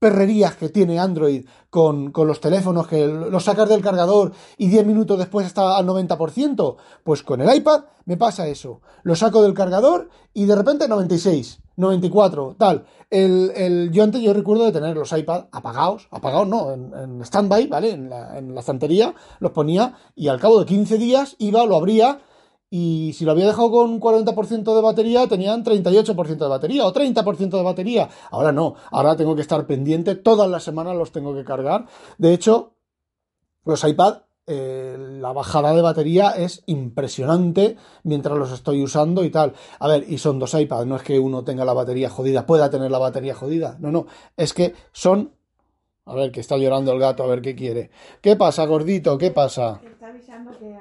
perrerías 0.01 0.55
que 0.55 0.70
tiene 0.70 0.98
Android 0.98 1.46
con, 1.70 2.12
con, 2.12 2.27
los 2.27 2.41
teléfonos, 2.41 2.88
que 2.88 3.05
los 3.05 3.43
sacas 3.43 3.70
del 3.70 3.84
cargador 3.84 4.31
y 4.58 4.67
10 4.67 4.88
minutos 4.88 5.20
después 5.20 5.46
está 5.46 5.77
al 5.77 5.86
90%. 5.86 6.75
Pues 7.03 7.22
con 7.22 7.39
el 7.39 7.55
iPad 7.55 7.84
me 8.05 8.17
pasa 8.17 8.48
eso. 8.48 8.81
Lo 9.03 9.15
saco 9.15 9.43
del 9.43 9.53
cargador 9.53 10.10
y 10.34 10.46
de 10.46 10.55
repente 10.55 10.88
96, 10.88 11.60
94, 11.77 12.55
tal. 12.58 12.86
El, 13.12 13.51
el, 13.55 13.91
yo 13.91 14.03
antes 14.03 14.24
yo 14.24 14.34
recuerdo 14.34 14.65
de 14.65 14.72
tener 14.72 14.98
los 14.98 15.12
iPad 15.12 15.46
apagados, 15.51 16.08
apagados 16.10 16.48
no, 16.48 16.72
en, 16.72 16.91
en 16.96 17.22
stand-by, 17.22 17.67
¿vale? 17.67 17.91
En 17.91 18.10
la, 18.10 18.39
en 18.39 18.55
la 18.55 18.62
estantería 18.62 19.13
los 19.39 19.51
ponía 19.51 19.93
y 20.15 20.29
al 20.29 20.39
cabo 20.39 20.60
de 20.60 20.65
15 20.65 20.98
días 20.98 21.36
iba, 21.38 21.63
lo 21.67 21.75
abría 21.75 22.22
y 22.74 23.12
si 23.13 23.25
lo 23.25 23.32
había 23.32 23.48
dejado 23.48 23.70
con 23.70 24.00
40% 24.00 24.74
de 24.74 24.82
batería, 24.82 25.28
tenían 25.28 25.62
38% 25.63 26.38
de 26.38 26.48
batería 26.48 26.86
o 26.86 26.94
30% 26.94 27.50
de 27.50 27.63
batería. 27.63 28.10
Ahora 28.32 28.54
no, 28.54 28.75
ahora 28.92 29.18
tengo 29.18 29.36
que 29.36 29.42
estar 29.42 29.68
pendiente, 29.68 30.16
todas 30.16 30.50
las 30.50 30.63
semanas 30.63 30.96
los 30.96 31.12
tengo 31.12 31.36
que 31.36 31.44
cargar. 31.44 31.86
De 32.18 32.34
hecho, 32.34 32.72
los 33.66 33.84
iPad, 33.84 34.22
eh, 34.48 34.96
la 34.98 35.34
bajada 35.34 35.74
de 35.75 35.82
batería 35.82 36.32
es 36.32 36.63
impresionante 36.66 37.75
mientras 38.04 38.38
los 38.38 38.54
estoy 38.54 38.82
usando 38.82 39.25
y 39.25 39.30
tal. 39.32 39.54
A 39.78 39.90
ver, 39.90 40.06
y 40.08 40.18
son 40.18 40.40
dos 40.40 40.54
iPads, 40.54 40.88
no 40.88 40.96
es 40.96 41.04
que 41.04 41.20
uno 41.20 41.44
tenga 41.44 41.66
la 41.66 41.74
batería 41.74 42.10
jodida, 42.10 42.46
pueda 42.46 42.70
tener 42.70 42.90
la 42.90 43.00
batería 43.00 43.36
jodida. 43.36 43.75
No, 43.80 43.92
no, 43.92 44.08
es 44.38 44.54
que 44.54 44.74
son... 44.94 45.34
A 46.06 46.16
ver, 46.16 46.32
que 46.32 46.40
está 46.40 46.58
llorando 46.58 46.94
el 46.94 47.00
gato, 47.00 47.24
a 47.24 47.28
ver 47.28 47.42
qué 47.42 47.54
quiere. 47.54 47.92
¿Qué 48.22 48.36
pasa, 48.36 48.66
gordito? 48.66 49.18
¿Qué 49.18 49.30
pasa? 49.30 49.82
Está 49.84 50.08
avisando 50.08 50.58
que... 50.58 50.75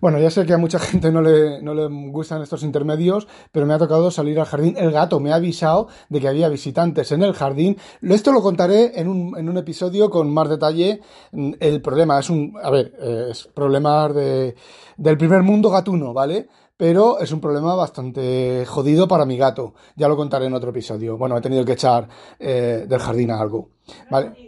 Bueno, 0.00 0.18
ya 0.18 0.30
sé 0.30 0.46
que 0.46 0.52
a 0.52 0.58
mucha 0.58 0.78
gente 0.78 1.10
no 1.10 1.22
le, 1.22 1.62
no 1.62 1.74
le 1.74 1.86
gustan 2.10 2.42
estos 2.42 2.62
intermedios, 2.62 3.26
pero 3.52 3.66
me 3.66 3.74
ha 3.74 3.78
tocado 3.78 4.10
salir 4.10 4.38
al 4.38 4.46
jardín. 4.46 4.76
El 4.76 4.92
gato 4.92 5.20
me 5.20 5.32
ha 5.32 5.36
avisado 5.36 5.88
de 6.08 6.20
que 6.20 6.28
había 6.28 6.48
visitantes 6.48 7.12
en 7.12 7.22
el 7.22 7.32
jardín. 7.32 7.76
Esto 8.02 8.32
lo 8.32 8.42
contaré 8.42 8.98
en 9.00 9.08
un, 9.08 9.38
en 9.38 9.48
un 9.48 9.56
episodio 9.58 10.10
con 10.10 10.32
más 10.32 10.48
detalle. 10.48 11.00
El 11.32 11.80
problema 11.80 12.18
es 12.18 12.30
un, 12.30 12.54
a 12.62 12.70
ver, 12.70 12.94
es 13.30 13.48
problema 13.54 14.08
de, 14.08 14.54
del 14.96 15.18
primer 15.18 15.42
mundo 15.42 15.70
gatuno, 15.70 16.12
¿vale? 16.12 16.48
pero 16.78 17.18
es 17.18 17.32
un 17.32 17.40
problema 17.40 17.74
bastante 17.74 18.64
jodido 18.64 19.08
para 19.08 19.26
mi 19.26 19.36
gato. 19.36 19.74
Ya 19.96 20.06
lo 20.06 20.16
contaré 20.16 20.46
en 20.46 20.54
otro 20.54 20.70
episodio. 20.70 21.18
Bueno, 21.18 21.36
he 21.36 21.40
tenido 21.40 21.64
que 21.64 21.72
echar 21.72 22.08
eh, 22.38 22.86
del 22.88 23.00
jardín 23.00 23.32
a 23.32 23.40
algo. 23.40 23.70
¿vale? 24.08 24.47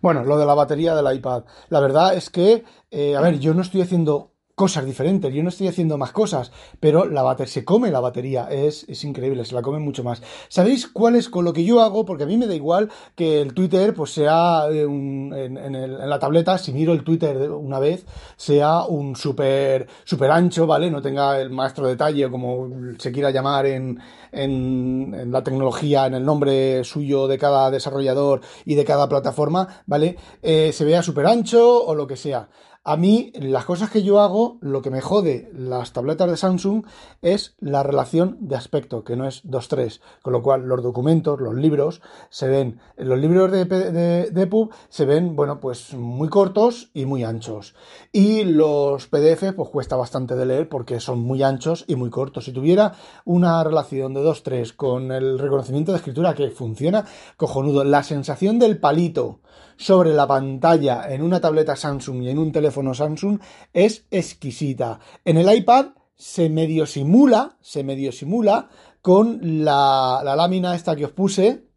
Bueno, 0.00 0.24
lo 0.24 0.38
de 0.38 0.46
la 0.46 0.54
batería 0.54 0.94
del 0.94 1.14
iPad. 1.16 1.44
La 1.68 1.80
verdad 1.80 2.14
es 2.14 2.30
que, 2.30 2.64
eh, 2.90 3.16
a 3.16 3.20
ver, 3.20 3.38
yo 3.38 3.54
no 3.54 3.62
estoy 3.62 3.82
haciendo 3.82 4.32
cosas 4.58 4.84
diferentes, 4.84 5.32
yo 5.32 5.42
no 5.44 5.50
estoy 5.50 5.68
haciendo 5.68 5.96
más 5.98 6.10
cosas, 6.10 6.50
pero 6.80 7.06
la 7.06 7.22
batería, 7.22 7.52
se 7.52 7.64
come 7.64 7.92
la 7.92 8.00
batería, 8.00 8.48
es, 8.50 8.84
es, 8.88 9.04
increíble, 9.04 9.44
se 9.44 9.54
la 9.54 9.62
come 9.62 9.78
mucho 9.78 10.02
más. 10.02 10.20
¿Sabéis 10.48 10.88
cuál 10.88 11.14
es 11.14 11.28
con 11.28 11.44
lo 11.44 11.52
que 11.52 11.64
yo 11.64 11.80
hago? 11.80 12.04
Porque 12.04 12.24
a 12.24 12.26
mí 12.26 12.36
me 12.36 12.48
da 12.48 12.56
igual 12.56 12.90
que 13.14 13.40
el 13.40 13.54
Twitter 13.54 13.94
pues 13.94 14.12
sea 14.12 14.64
eh, 14.68 14.84
un, 14.84 15.32
en, 15.32 15.56
en, 15.56 15.74
el, 15.76 16.00
en, 16.00 16.10
la 16.10 16.18
tableta, 16.18 16.58
si 16.58 16.72
miro 16.72 16.92
el 16.92 17.04
Twitter 17.04 17.52
una 17.52 17.78
vez, 17.78 18.04
sea 18.36 18.82
un 18.82 19.14
súper 19.14 19.86
super 20.04 20.32
ancho, 20.32 20.66
¿vale? 20.66 20.90
No 20.90 21.00
tenga 21.00 21.40
el 21.40 21.50
maestro 21.50 21.86
detalle 21.86 22.28
como 22.28 22.68
se 22.98 23.12
quiera 23.12 23.30
llamar 23.30 23.64
en, 23.66 24.00
en, 24.32 25.14
en, 25.14 25.30
la 25.30 25.44
tecnología, 25.44 26.06
en 26.06 26.14
el 26.14 26.24
nombre 26.24 26.82
suyo 26.82 27.28
de 27.28 27.38
cada 27.38 27.70
desarrollador 27.70 28.40
y 28.64 28.74
de 28.74 28.84
cada 28.84 29.08
plataforma, 29.08 29.82
¿vale? 29.86 30.16
Eh, 30.42 30.72
se 30.72 30.84
vea 30.84 31.00
súper 31.00 31.26
ancho 31.26 31.84
o 31.84 31.94
lo 31.94 32.08
que 32.08 32.16
sea. 32.16 32.48
A 32.84 32.96
mí, 32.96 33.32
las 33.34 33.64
cosas 33.64 33.90
que 33.90 34.02
yo 34.02 34.20
hago, 34.20 34.56
lo 34.60 34.80
que 34.80 34.90
me 34.90 35.00
jode 35.00 35.50
las 35.52 35.92
tabletas 35.92 36.30
de 36.30 36.36
Samsung 36.36 36.84
es 37.20 37.54
la 37.60 37.82
relación 37.82 38.38
de 38.40 38.56
aspecto, 38.56 39.04
que 39.04 39.16
no 39.16 39.26
es 39.26 39.44
2-3. 39.44 40.00
Con 40.22 40.32
lo 40.32 40.42
cual, 40.42 40.62
los 40.62 40.82
documentos, 40.82 41.40
los 41.40 41.54
libros, 41.54 42.00
se 42.30 42.48
ven, 42.48 42.80
los 42.96 43.18
libros 43.18 43.50
de, 43.50 44.30
EPUB 44.34 44.70
se 44.88 45.04
ven, 45.04 45.36
bueno, 45.36 45.60
pues 45.60 45.92
muy 45.94 46.28
cortos 46.28 46.90
y 46.94 47.04
muy 47.04 47.24
anchos. 47.24 47.74
Y 48.12 48.44
los 48.44 49.06
PDF, 49.08 49.52
pues 49.54 49.68
cuesta 49.68 49.96
bastante 49.96 50.34
de 50.34 50.46
leer 50.46 50.68
porque 50.68 51.00
son 51.00 51.20
muy 51.20 51.42
anchos 51.42 51.84
y 51.88 51.96
muy 51.96 52.10
cortos. 52.10 52.46
Si 52.46 52.52
tuviera 52.52 52.94
una 53.24 53.62
relación 53.64 54.14
de 54.14 54.22
2-3 54.22 54.74
con 54.74 55.12
el 55.12 55.38
reconocimiento 55.38 55.92
de 55.92 55.98
escritura 55.98 56.34
que 56.34 56.48
funciona 56.50 57.04
cojonudo, 57.36 57.84
la 57.84 58.02
sensación 58.02 58.58
del 58.58 58.78
palito 58.78 59.40
sobre 59.76 60.12
la 60.12 60.26
pantalla 60.26 61.08
en 61.08 61.22
una 61.22 61.40
tableta 61.40 61.76
Samsung 61.76 62.22
y 62.22 62.30
en 62.30 62.38
un 62.38 62.50
teléfono 62.50 62.67
Samsung 62.94 63.40
es 63.72 64.06
exquisita. 64.10 65.00
En 65.24 65.36
el 65.36 65.52
iPad 65.52 65.86
se 66.14 66.48
medio 66.48 66.86
simula, 66.86 67.56
se 67.60 67.84
medio 67.84 68.12
simula 68.12 68.68
con 69.02 69.64
la, 69.64 70.20
la 70.24 70.36
lámina 70.36 70.74
esta 70.74 70.96
que 70.96 71.04
os 71.04 71.12
puse, 71.12 71.68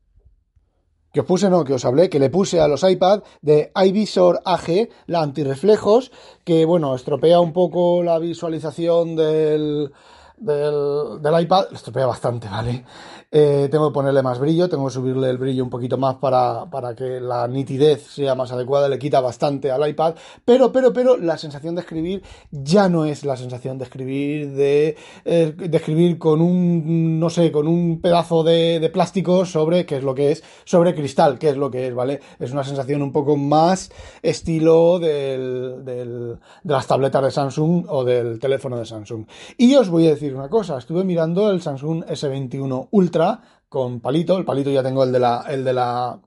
que 1.14 1.20
os 1.20 1.26
puse, 1.26 1.50
no, 1.50 1.64
que 1.64 1.74
os 1.74 1.86
hablé, 1.86 2.10
que 2.10 2.20
le 2.20 2.30
puse 2.30 2.60
a 2.60 2.68
los 2.68 2.84
iPad 2.84 3.24
de 3.42 3.72
iVisor 3.76 4.42
AG, 4.46 4.90
la 5.08 5.22
antirreflejos, 5.22 6.12
que 6.44 6.66
bueno, 6.66 6.96
estropea 6.96 7.40
un 7.40 7.54
poco 7.54 8.02
la 8.02 8.18
visualización 8.18 9.16
del, 9.16 9.92
del, 10.38 11.22
del 11.22 11.42
iPad, 11.42 11.66
estropea 11.74 12.06
bastante, 12.06 12.48
¿vale? 12.48 12.86
Eh, 13.34 13.70
tengo 13.72 13.90
que 13.90 13.94
ponerle 13.94 14.22
más 14.22 14.40
brillo, 14.40 14.68
tengo 14.68 14.88
que 14.88 14.92
subirle 14.92 15.30
el 15.30 15.38
brillo 15.38 15.64
un 15.64 15.70
poquito 15.70 15.98
más 15.98 16.16
para, 16.16 16.70
para, 16.70 16.94
que 16.94 17.22
la 17.22 17.48
nitidez 17.48 18.06
sea 18.06 18.36
más 18.36 18.52
adecuada, 18.52 18.90
le 18.90 19.00
quita 19.00 19.22
bastante 19.22 19.72
al 19.72 19.88
iPad, 19.88 20.16
pero, 20.44 20.74
pero, 20.74 20.92
pero 20.92 21.16
la 21.16 21.38
sensación 21.38 21.76
de 21.76 21.82
escribir 21.82 22.24
ya 22.52 22.90
no 22.90 23.06
es 23.06 23.24
la 23.24 23.38
sensación 23.38 23.78
de 23.78 23.86
escribir, 23.86 24.52
de, 24.52 24.98
eh, 25.24 25.56
escribir 25.72 26.20
con 26.20 26.42
un, 26.42 27.22
no 27.22 27.30
sé, 27.30 27.54
con 27.54 27.70
un 27.70 28.02
pedazo 28.02 28.44
de, 28.44 28.90
plástico 28.92 29.46
sobre, 29.46 29.86
que 29.86 29.96
es 29.96 30.04
lo 30.04 30.14
que 30.14 30.34
es, 30.34 30.44
sobre 30.66 30.94
cristal, 30.94 31.40
que 31.40 31.52
es 31.52 31.56
lo 31.56 31.72
que 31.72 31.88
es, 31.88 31.96
¿vale? 31.96 32.20
Es 32.38 32.52
una 32.52 32.66
sensación 32.66 33.02
un 33.02 33.14
poco 33.14 33.38
más 33.38 33.94
estilo 34.22 35.00
del, 35.00 35.86
del, 35.86 36.38
de 36.64 36.74
las 36.74 36.86
tabletas 36.86 37.24
de 37.24 37.32
Samsung 37.32 37.86
o 37.88 38.04
del 38.04 38.40
teléfono 38.40 38.78
de 38.78 38.86
Samsung. 38.86 39.26
Y 39.58 39.74
os 39.76 39.88
voy 39.88 40.08
a 40.08 40.10
decir 40.10 40.36
una 40.36 40.50
cosa, 40.50 40.78
estuve 40.78 41.06
mirando 41.06 41.50
el 41.50 41.62
Samsung 41.62 42.04
S21 42.04 42.90
Ultra, 42.92 43.21
con 43.70 44.02
palito, 44.02 44.38
el 44.38 44.46
palito 44.46 44.70
ya 44.70 44.84
tengo 44.84 45.04
el 45.04 45.12
de 45.12 45.20
la, 45.20 45.46
el 45.48 45.64
de 45.64 45.74
la, 45.74 46.20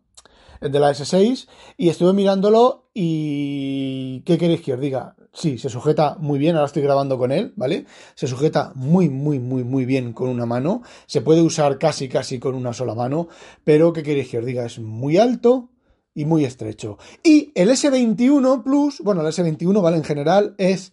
el 0.61 0.73
de 0.73 0.81
la 0.81 0.91
S6 0.91 1.47
y 1.77 1.89
estuve 1.89 2.13
mirándolo 2.13 2.89
y 2.95 4.21
¿qué 4.21 4.39
queréis 4.39 4.63
que 4.63 4.75
os 4.75 4.81
diga? 4.81 5.15
Sí, 5.33 5.59
se 5.59 5.69
sujeta 5.69 6.17
muy 6.21 6.39
bien, 6.39 6.55
ahora 6.55 6.67
estoy 6.67 6.83
grabando 6.83 7.19
con 7.19 7.33
él, 7.33 7.53
¿vale? 7.57 7.87
Se 8.15 8.29
sujeta 8.29 8.73
muy, 8.77 9.09
muy, 9.11 9.41
muy, 9.41 9.65
muy 9.65 9.85
bien 9.85 10.13
con 10.13 10.29
una 10.29 10.47
mano, 10.47 10.83
se 11.07 11.21
puede 11.21 11.43
usar 11.43 11.79
casi, 11.79 12.09
casi 12.09 12.39
con 12.39 12.55
una 12.55 12.73
sola 12.73 12.95
mano, 12.95 13.29
pero 13.65 13.93
¿qué 13.93 14.03
queréis 14.03 14.29
que 14.29 14.39
os 14.39 14.47
diga? 14.47 14.65
Es 14.65 14.79
muy 14.79 15.19
alto 15.19 15.71
y 16.15 16.25
muy 16.25 16.45
estrecho. 16.45 16.99
Y 17.23 17.51
el 17.57 17.69
S21 17.69 18.63
Plus, 18.63 19.01
bueno, 19.01 19.21
el 19.21 19.27
S21, 19.27 19.83
¿vale? 19.83 19.97
En 19.97 20.05
general 20.05 20.55
es 20.59 20.93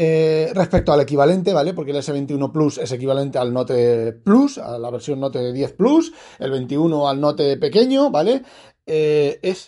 eh, 0.00 0.52
respecto 0.54 0.92
al 0.92 1.00
equivalente, 1.00 1.52
¿vale? 1.52 1.74
Porque 1.74 1.90
el 1.90 1.96
S21 1.96 2.52
Plus 2.52 2.78
es 2.78 2.92
equivalente 2.92 3.36
al 3.36 3.52
Note 3.52 4.12
Plus, 4.12 4.58
a 4.58 4.78
la 4.78 4.92
versión 4.92 5.18
Note 5.18 5.52
10 5.52 5.72
Plus, 5.72 6.12
el 6.38 6.52
21 6.52 7.08
al 7.08 7.20
Note 7.20 7.56
pequeño, 7.56 8.08
¿vale? 8.08 8.44
Eh, 8.86 9.40
es 9.42 9.66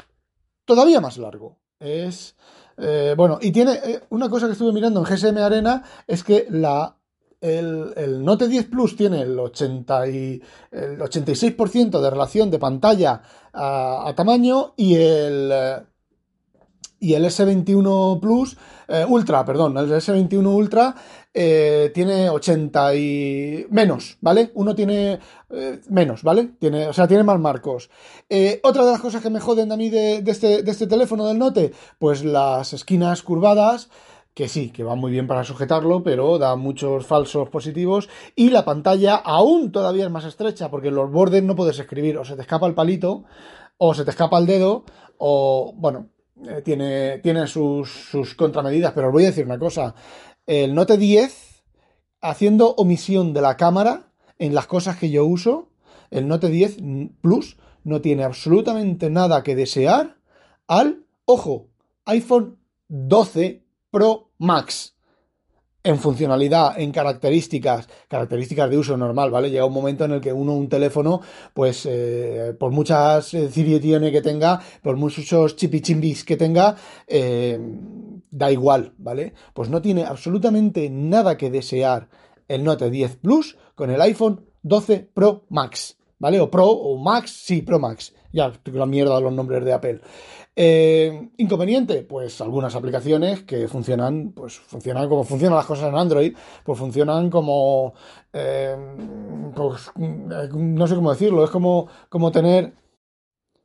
todavía 0.64 1.00
más 1.00 1.18
largo. 1.18 1.58
Es. 1.80 2.36
Eh, 2.78 3.14
bueno, 3.16 3.40
y 3.42 3.50
tiene. 3.50 3.72
Una 4.10 4.28
cosa 4.28 4.46
que 4.46 4.52
estuve 4.52 4.72
mirando 4.72 5.00
en 5.00 5.06
GSM 5.06 5.36
Arena 5.38 5.82
es 6.06 6.22
que 6.22 6.46
la. 6.48 6.96
El, 7.40 8.24
Note 8.24 8.46
10 8.46 8.66
Plus 8.66 8.94
tiene 8.94 9.22
el, 9.22 9.36
80 9.36 10.08
y, 10.10 10.40
el 10.70 11.00
86% 11.00 12.00
de 12.00 12.10
relación 12.10 12.52
de 12.52 12.58
pantalla 12.60 13.20
a 13.52 14.12
tamaño 14.14 14.74
y 14.76 14.94
el 14.94 15.52
y 17.00 17.14
el 17.14 17.24
S21 17.24 18.20
Plus, 18.20 18.56
eh, 18.86 19.04
Ultra, 19.08 19.44
perdón, 19.44 19.76
el 19.78 19.90
S21 19.90 20.46
Ultra 20.46 20.94
eh, 21.32 21.90
tiene 21.94 22.28
80 22.28 22.94
y 22.94 23.66
menos, 23.70 24.18
¿vale? 24.20 24.50
Uno 24.54 24.74
tiene 24.74 25.18
eh, 25.50 25.80
menos, 25.88 26.22
¿vale? 26.22 26.50
Tiene, 26.58 26.86
o 26.88 26.92
sea, 26.92 27.08
tiene 27.08 27.24
más 27.24 27.40
marcos. 27.40 27.90
Otra 28.62 28.84
de 28.84 28.92
las 28.92 29.00
cosas 29.00 29.22
que 29.22 29.30
me 29.30 29.40
joden 29.40 29.72
a 29.72 29.76
mí 29.76 29.88
de, 29.88 30.20
de, 30.20 30.30
este, 30.30 30.62
de 30.62 30.70
este 30.70 30.86
teléfono 30.86 31.26
del 31.26 31.38
Note, 31.38 31.72
pues 31.98 32.22
las 32.22 32.74
esquinas 32.74 33.22
curvadas 33.22 33.88
que 34.34 34.48
sí, 34.48 34.70
que 34.70 34.84
va 34.84 34.94
muy 34.94 35.10
bien 35.10 35.26
para 35.26 35.44
sujetarlo, 35.44 36.02
pero 36.02 36.38
da 36.38 36.54
muchos 36.56 37.04
falsos 37.04 37.48
positivos. 37.48 38.08
Y 38.36 38.50
la 38.50 38.64
pantalla 38.64 39.16
aún 39.16 39.72
todavía 39.72 40.04
es 40.04 40.10
más 40.10 40.24
estrecha, 40.24 40.70
porque 40.70 40.88
en 40.88 40.94
los 40.94 41.10
bordes 41.10 41.42
no 41.42 41.56
puedes 41.56 41.78
escribir, 41.78 42.16
o 42.16 42.24
se 42.24 42.36
te 42.36 42.42
escapa 42.42 42.66
el 42.66 42.74
palito, 42.74 43.24
o 43.78 43.92
se 43.92 44.04
te 44.04 44.10
escapa 44.10 44.38
el 44.38 44.46
dedo, 44.46 44.84
o 45.18 45.74
bueno, 45.76 46.08
eh, 46.48 46.62
tiene, 46.62 47.18
tiene 47.18 47.46
sus, 47.46 47.90
sus, 47.90 48.34
contramedidas, 48.34 48.92
pero 48.92 49.08
os 49.08 49.12
voy 49.12 49.24
a 49.24 49.28
decir 49.28 49.44
una 49.44 49.58
cosa. 49.58 49.94
El 50.46 50.74
Note 50.74 50.96
10, 50.96 51.62
haciendo 52.20 52.74
omisión 52.74 53.32
de 53.32 53.42
la 53.42 53.56
cámara 53.56 54.12
en 54.38 54.54
las 54.54 54.66
cosas 54.66 54.96
que 54.96 55.10
yo 55.10 55.24
uso, 55.24 55.68
el 56.10 56.28
Note 56.28 56.48
10 56.48 56.78
Plus 57.20 57.56
no 57.84 58.00
tiene 58.00 58.24
absolutamente 58.24 59.10
nada 59.10 59.42
que 59.42 59.54
desear 59.54 60.16
al, 60.66 61.04
ojo, 61.24 61.68
iPhone 62.04 62.58
12 62.88 63.62
Pro 63.90 64.30
Max. 64.38 64.96
En 65.82 65.98
funcionalidad, 65.98 66.78
en 66.78 66.92
características, 66.92 67.88
características 68.08 68.68
de 68.68 68.76
uso 68.76 68.96
normal, 68.96 69.30
¿vale? 69.30 69.50
Llega 69.50 69.64
un 69.64 69.72
momento 69.72 70.04
en 70.04 70.12
el 70.12 70.20
que 70.20 70.32
uno, 70.32 70.54
un 70.54 70.68
teléfono, 70.68 71.20
pues 71.54 71.86
eh, 71.86 72.54
por 72.58 72.70
muchas 72.70 73.32
eh, 73.34 73.48
que 73.50 74.22
tenga, 74.22 74.60
por 74.82 74.96
muchos 74.96 75.56
chipichimbis 75.56 76.24
que 76.24 76.36
tenga, 76.36 76.76
eh, 77.06 77.58
da 78.30 78.52
igual, 78.52 78.92
¿vale? 78.98 79.32
Pues 79.54 79.70
no 79.70 79.80
tiene 79.80 80.04
absolutamente 80.04 80.90
nada 80.90 81.36
que 81.36 81.50
desear 81.50 82.08
el 82.48 82.62
Note 82.62 82.90
10 82.90 83.16
Plus 83.16 83.56
con 83.74 83.90
el 83.90 84.00
iPhone 84.02 84.44
12 84.62 85.10
Pro 85.14 85.46
Max, 85.48 85.96
¿vale? 86.18 86.40
O 86.40 86.50
Pro 86.50 86.66
o 86.66 86.98
Max, 86.98 87.30
sí, 87.30 87.62
Pro 87.62 87.78
Max. 87.78 88.12
Ya, 88.32 88.52
la 88.64 88.86
mierda 88.86 89.20
los 89.20 89.32
nombres 89.32 89.64
de 89.64 89.72
Apple. 89.72 90.00
Eh, 90.56 91.30
inconveniente, 91.38 92.02
pues 92.02 92.40
algunas 92.40 92.74
aplicaciones 92.74 93.44
que 93.44 93.68
funcionan, 93.68 94.32
pues 94.32 94.58
funcionan 94.58 95.08
como 95.08 95.24
funcionan 95.24 95.56
las 95.56 95.66
cosas 95.66 95.88
en 95.88 95.96
Android, 95.96 96.36
pues 96.64 96.78
funcionan 96.78 97.30
como, 97.30 97.94
eh, 98.32 98.76
pues, 99.54 99.90
no 99.96 100.86
sé 100.86 100.94
cómo 100.96 101.10
decirlo, 101.12 101.44
es 101.44 101.50
como, 101.50 101.88
como 102.08 102.32
tener 102.32 102.74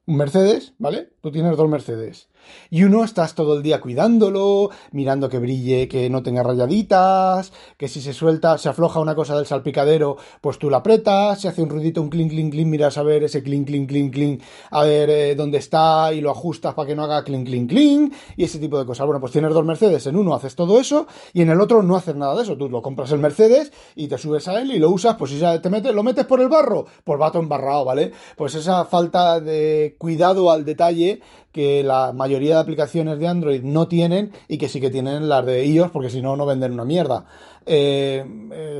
un 0.07 0.17
Mercedes, 0.17 0.73
¿vale? 0.77 1.09
Tú 1.25 1.31
tienes 1.31 1.57
dos 1.57 1.67
Mercedes. 1.67 2.27
Y 2.69 2.83
uno 2.83 3.03
estás 3.03 3.33
todo 3.33 3.57
el 3.57 3.63
día 3.63 3.81
cuidándolo, 3.81 4.69
mirando 4.91 5.27
que 5.27 5.39
brille, 5.39 5.87
que 5.87 6.07
no 6.07 6.21
tenga 6.21 6.43
rayaditas, 6.43 7.51
que 7.77 7.87
si 7.87 7.99
se 7.99 8.13
suelta, 8.13 8.59
se 8.59 8.69
afloja 8.69 8.99
una 8.99 9.15
cosa 9.15 9.35
del 9.35 9.47
salpicadero, 9.47 10.17
pues 10.39 10.59
tú 10.59 10.69
la 10.69 10.77
apretas, 10.77 11.41
se 11.41 11.47
hace 11.47 11.63
un 11.63 11.69
ruidito, 11.69 11.99
un 12.03 12.09
clink, 12.09 12.29
clink, 12.29 12.51
clink, 12.51 12.67
miras 12.67 12.99
a 12.99 13.01
ver 13.01 13.23
ese 13.23 13.41
clink, 13.41 13.65
clink, 13.65 13.89
clink, 13.89 14.13
clink, 14.13 14.43
a 14.69 14.83
ver 14.83 15.09
eh, 15.09 15.35
dónde 15.35 15.57
está 15.57 16.13
y 16.13 16.21
lo 16.21 16.29
ajustas 16.29 16.75
para 16.75 16.87
que 16.87 16.95
no 16.95 17.05
haga 17.05 17.23
clink, 17.23 17.47
clink, 17.47 17.69
clink, 17.69 18.13
y 18.37 18.43
ese 18.43 18.59
tipo 18.59 18.77
de 18.77 18.85
cosas. 18.85 19.07
Bueno, 19.07 19.19
pues 19.19 19.31
tienes 19.31 19.51
dos 19.51 19.65
Mercedes, 19.65 20.05
en 20.05 20.15
uno 20.15 20.35
haces 20.35 20.53
todo 20.53 20.79
eso 20.79 21.07
y 21.33 21.41
en 21.41 21.49
el 21.49 21.59
otro 21.59 21.81
no 21.81 21.95
haces 21.95 22.15
nada 22.15 22.35
de 22.35 22.43
eso. 22.43 22.55
Tú 22.55 22.69
lo 22.69 22.83
compras 22.83 23.11
el 23.11 23.19
Mercedes 23.19 23.71
y 23.95 24.07
te 24.07 24.19
subes 24.19 24.47
a 24.47 24.61
él 24.61 24.71
y 24.71 24.77
lo 24.77 24.91
usas, 24.91 25.15
pues 25.15 25.31
si 25.31 25.39
te 25.39 25.69
metes, 25.71 25.91
lo 25.91 26.03
metes 26.03 26.25
por 26.25 26.39
el 26.39 26.49
barro, 26.49 26.85
pues 27.03 27.19
va 27.19 27.31
todo 27.31 27.41
embarrado, 27.41 27.83
¿vale? 27.85 28.11
Pues 28.37 28.53
esa 28.53 28.85
falta 28.85 29.39
de 29.39 29.95
cuidado 29.97 30.51
al 30.51 30.63
detalle 30.63 31.14
que 31.51 31.83
la 31.83 32.13
mayoría 32.13 32.55
de 32.55 32.61
aplicaciones 32.61 33.19
de 33.19 33.27
Android 33.27 33.61
no 33.63 33.87
tienen 33.87 34.31
y 34.47 34.57
que 34.57 34.69
sí 34.69 34.81
que 34.81 34.89
tienen 34.89 35.29
las 35.29 35.45
de 35.45 35.65
iOS 35.65 35.91
porque 35.91 36.09
si 36.09 36.21
no 36.21 36.35
no 36.35 36.45
venden 36.45 36.73
una 36.73 36.85
mierda. 36.85 37.25
Eh, 37.65 38.23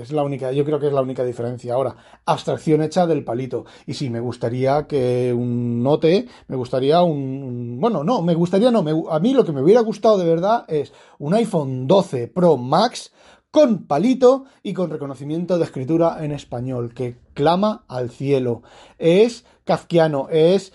es 0.02 0.12
la 0.12 0.24
única, 0.24 0.52
yo 0.52 0.64
creo 0.64 0.80
que 0.80 0.88
es 0.88 0.94
la 0.94 1.02
única 1.02 1.24
diferencia. 1.24 1.74
Ahora, 1.74 1.96
abstracción 2.26 2.82
hecha 2.84 3.08
del 3.08 3.24
palito. 3.24 3.66
Y 3.88 3.94
sí, 3.94 4.10
me 4.10 4.20
gustaría 4.20 4.86
que 4.88 5.34
un 5.34 5.82
Note, 5.82 6.28
me 6.48 6.56
gustaría 6.56 7.02
un, 7.02 7.80
bueno, 7.80 8.04
no, 8.04 8.22
me 8.22 8.36
gustaría 8.36 8.72
no, 8.72 8.84
a 9.10 9.20
mí 9.20 9.34
lo 9.34 9.46
que 9.46 9.52
me 9.52 9.62
hubiera 9.62 9.82
gustado 9.82 10.18
de 10.18 10.26
verdad 10.26 10.66
es 10.68 10.94
un 11.20 11.34
iPhone 11.34 11.88
12 11.88 12.28
Pro 12.28 12.58
Max 12.58 13.12
con 13.56 13.86
palito 13.86 14.44
y 14.64 14.74
con 14.74 14.90
reconocimiento 14.90 15.58
de 15.58 15.64
escritura 15.64 16.18
en 16.26 16.34
español, 16.34 16.94
que 16.94 17.16
clama 17.34 17.86
al 17.88 18.10
cielo. 18.10 18.64
Es 19.00 19.46
kafkiano, 19.64 20.28
es, 20.30 20.74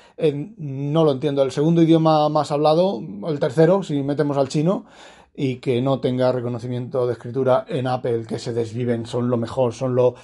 no 0.56 1.04
lo 1.04 1.12
entiendo, 1.12 1.42
el 1.42 1.52
segundo 1.52 1.82
idioma 1.82 2.30
más 2.30 2.50
hablado, 2.50 3.02
el 3.28 3.38
tercero, 3.38 3.82
si 3.82 4.02
metemos 4.02 4.38
al 4.38 4.48
chino, 4.48 4.86
y 5.34 5.56
que 5.56 5.82
no 5.82 6.00
tenga 6.00 6.32
reconocimiento 6.32 7.06
de 7.06 7.12
escritura 7.12 7.66
en 7.68 7.86
Apple, 7.86 8.24
que 8.26 8.38
se 8.38 8.54
desviven, 8.54 9.04
son 9.04 9.28
lo 9.28 9.36
mejor, 9.36 9.74
son 9.74 9.94
lo... 9.94 10.14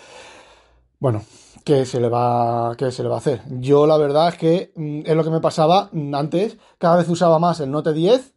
Bueno, 0.99 1.25
¿qué 1.63 1.85
se 1.85 2.01
le 2.01 2.09
va, 2.09 2.75
qué 2.79 2.91
se 2.91 3.03
le 3.03 3.11
va 3.11 3.17
a 3.17 3.19
hacer? 3.19 3.43
Yo 3.51 3.87
la 3.87 3.99
verdad 3.99 4.29
es 4.29 4.39
que 4.39 4.73
mm, 4.75 5.01
es 5.05 5.15
lo 5.15 5.25
que 5.25 5.31
me 5.31 5.41
pasaba 5.43 5.91
antes, 6.15 6.57
cada 6.79 6.97
vez 6.97 7.09
usaba 7.11 7.39
más 7.39 7.61
el 7.61 7.71
Note 7.71 7.93
10 7.93 8.33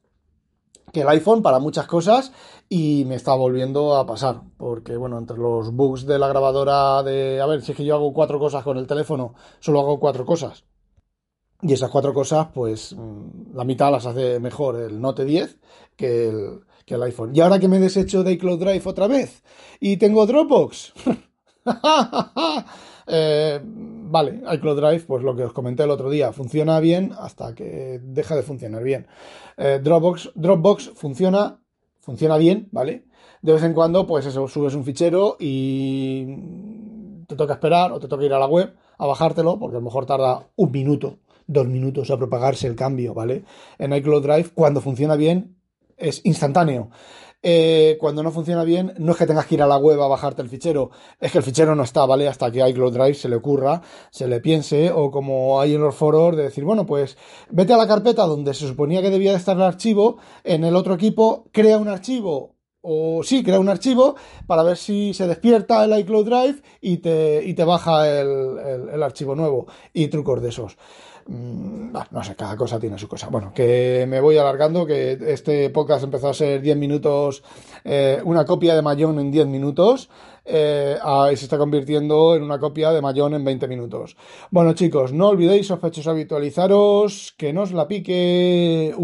que 0.92 1.02
el 1.02 1.10
iPhone 1.10 1.42
para 1.42 1.60
muchas 1.60 1.88
cosas 1.88 2.32
y 2.68 3.04
me 3.06 3.16
está 3.16 3.34
volviendo 3.34 3.96
a 3.96 4.06
pasar 4.06 4.42
porque 4.58 4.98
bueno 4.98 5.18
entre 5.18 5.38
los 5.38 5.72
bugs 5.74 6.06
de 6.06 6.20
la 6.20 6.28
grabadora 6.28 7.04
de 7.04 7.42
a 7.42 7.46
ver 7.46 7.62
si 7.62 7.72
es 7.72 7.78
que 7.78 7.86
yo 7.86 7.96
hago 7.96 8.14
cuatro 8.14 8.40
cosas 8.40 8.64
con 8.64 8.78
el 8.78 8.88
teléfono 8.88 9.36
solo 9.60 9.80
hago 9.80 10.00
cuatro 10.00 10.26
cosas. 10.26 10.66
Y 11.62 11.74
esas 11.74 11.92
cuatro 11.92 12.14
cosas 12.14 12.48
pues 12.54 12.96
mm, 12.98 13.56
la 13.56 13.64
mitad 13.64 13.92
las 13.92 14.06
hace 14.06 14.40
mejor 14.40 14.80
el 14.80 15.02
Note 15.02 15.26
10 15.26 15.60
que 15.96 16.30
el, 16.30 16.62
que 16.86 16.96
el 16.96 17.04
iPhone. 17.04 17.32
Y 17.36 17.42
ahora 17.42 17.60
que 17.60 17.68
me 17.68 17.78
he 17.78 17.82
deshecho 17.82 18.24
de 18.24 18.34
iCloud 18.34 18.60
Drive 18.60 18.84
otra 18.86 19.08
vez 19.08 19.44
y 19.80 19.98
tengo 19.98 20.26
Dropbox 20.26 20.94
Eh, 23.12 23.60
vale, 23.64 24.42
iCloud 24.54 24.80
Drive, 24.80 25.04
pues 25.08 25.24
lo 25.24 25.36
que 25.36 25.44
os 25.44 25.54
comenté 25.54 25.84
el 25.84 25.90
otro 25.90 26.12
día, 26.12 26.32
funciona 26.32 26.80
bien 26.80 27.12
hasta 27.18 27.56
que 27.56 28.00
deja 28.04 28.36
de 28.36 28.44
funcionar 28.44 28.84
bien. 28.84 29.08
Eh, 29.58 29.80
Dropbox, 29.84 30.32
Dropbox 30.36 30.92
funciona, 30.94 31.60
funciona 32.00 32.38
bien, 32.38 32.70
¿vale? 32.72 33.06
De 33.42 33.54
vez 33.54 33.64
en 33.64 33.74
cuando, 33.74 34.06
pues 34.06 34.26
eso, 34.28 34.48
subes 34.48 34.76
un 34.76 34.84
fichero 34.84 35.38
y 35.40 36.26
te 37.28 37.36
toca 37.36 37.54
esperar 37.54 37.92
o 37.92 38.00
te 38.00 38.08
toca 38.08 38.26
ir 38.26 38.34
a 38.34 38.40
la 38.40 38.48
web 38.48 38.76
a 38.98 39.08
bajártelo, 39.08 39.58
porque 39.58 39.78
a 39.78 39.80
lo 39.80 39.86
mejor 39.86 40.06
tarda 40.06 40.48
un 40.56 40.72
minuto, 40.72 41.18
dos 41.48 41.68
minutos 41.68 42.12
a 42.12 42.18
propagarse 42.18 42.68
el 42.68 42.76
cambio, 42.76 43.16
¿vale? 43.16 43.44
En 43.80 43.94
iCloud 43.94 44.22
Drive, 44.22 44.50
cuando 44.54 44.82
funciona 44.82 45.16
bien, 45.16 45.56
es 45.98 46.22
instantáneo. 46.26 46.92
Eh, 47.42 47.96
cuando 48.02 48.22
no 48.22 48.32
funciona 48.32 48.66
bien, 48.66 48.94
no 48.98 49.14
es 49.14 49.18
que 49.18 49.26
tengas 49.26 49.46
que 49.46 49.56
ir 49.56 49.62
a 49.62 49.68
la 49.68 49.78
web 49.78 50.02
a 50.02 50.08
bajarte 50.08 50.42
el 50.42 50.50
fichero, 50.50 50.92
es 51.22 51.32
que 51.32 51.38
el 51.38 51.44
fichero 51.44 51.74
no 51.74 51.84
está, 51.84 52.06
¿vale? 52.06 52.28
Hasta 52.28 52.52
que 52.52 52.68
iCloud 52.68 52.94
Drive 52.94 53.14
se 53.14 53.30
le 53.30 53.38
ocurra, 53.38 53.82
se 54.12 54.28
le 54.28 54.42
piense, 54.42 54.92
o 54.92 55.10
como 55.10 55.62
hay 55.62 55.76
en 55.76 55.82
los 55.82 55.96
foros 55.96 56.36
de 56.36 56.44
decir, 56.44 56.66
bueno, 56.66 56.86
pues 56.86 57.18
vete 57.50 57.74
a 57.74 57.78
la 57.78 57.88
carpeta 57.88 58.26
donde 58.26 58.54
se 58.54 58.68
suponía 58.68 59.02
que 59.02 59.10
debía 59.10 59.32
de 59.32 59.38
estar 59.38 59.56
el 59.56 59.64
archivo, 59.64 60.18
en 60.44 60.66
el 60.66 60.76
otro 60.76 60.94
equipo 60.96 61.48
crea 61.54 61.78
un 61.78 61.88
archivo 61.88 62.59
o 62.82 63.22
sí, 63.24 63.44
crea 63.44 63.60
un 63.60 63.70
archivo 63.70 64.16
para 64.48 64.64
ver 64.64 64.78
si 64.78 65.14
se 65.14 65.28
despierta 65.28 65.84
el 65.84 65.98
iCloud 66.00 66.26
Drive 66.26 66.62
y 66.82 66.98
te, 66.98 67.44
y 67.46 67.54
te 67.54 67.64
baja 67.64 68.08
el, 68.10 69.04
archivo 69.04 69.36
nuevo 69.36 69.68
y 69.94 70.08
trucos 70.08 70.42
de 70.42 70.50
esos. 70.50 70.78
Mm, 71.28 71.92
no 72.12 72.24
sé, 72.24 72.36
cada 72.36 72.56
cosa 72.56 72.80
tiene 72.80 72.98
su 72.98 73.08
cosa. 73.08 73.28
Bueno, 73.30 73.52
que 73.54 74.06
me 74.08 74.20
voy 74.20 74.38
alargando, 74.38 74.86
que 74.86 75.18
este 75.28 75.70
podcast 75.70 76.04
empezó 76.06 76.30
a 76.30 76.34
ser 76.34 76.62
10 76.62 76.78
minutos, 76.78 77.44
eh, 77.84 78.22
una 78.24 78.46
copia 78.46 78.76
de 78.76 78.82
Mayón 78.82 79.20
en 79.20 79.30
10 79.30 79.48
minutos, 79.48 80.10
eh, 80.52 80.98
se 81.36 81.46
está 81.46 81.60
convirtiendo 81.60 82.36
en 82.36 82.42
una 82.42 82.60
copia 82.60 82.92
de 82.92 83.02
Mayón 83.02 83.36
en 83.36 83.44
20 83.44 83.68
minutos. 83.68 84.18
Bueno, 84.50 84.74
chicos, 84.74 85.14
no 85.14 85.28
olvidéis, 85.28 85.68
sospechosos, 85.68 86.08
habitualizaros, 86.08 87.36
que 87.38 87.54
nos 87.54 87.72
la 87.72 87.88
pique 87.88 88.96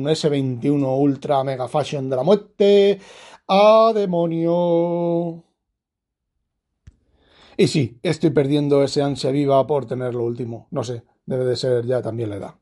un 0.00 0.08
S21 0.08 0.98
Ultra 0.98 1.44
Mega 1.44 1.68
Fashion 1.68 2.08
de 2.08 2.16
la 2.16 2.22
muerte. 2.22 3.00
¡A 3.48 3.92
demonio! 3.94 5.44
Y 7.56 7.66
sí, 7.68 7.98
estoy 8.02 8.30
perdiendo 8.30 8.82
ese 8.82 9.02
ansia 9.02 9.30
viva 9.30 9.66
por 9.66 9.86
tener 9.86 10.14
lo 10.14 10.24
último. 10.24 10.66
No 10.70 10.82
sé, 10.82 11.02
debe 11.26 11.44
de 11.44 11.56
ser 11.56 11.84
ya 11.86 12.00
también 12.00 12.30
la 12.30 12.36
edad. 12.36 12.59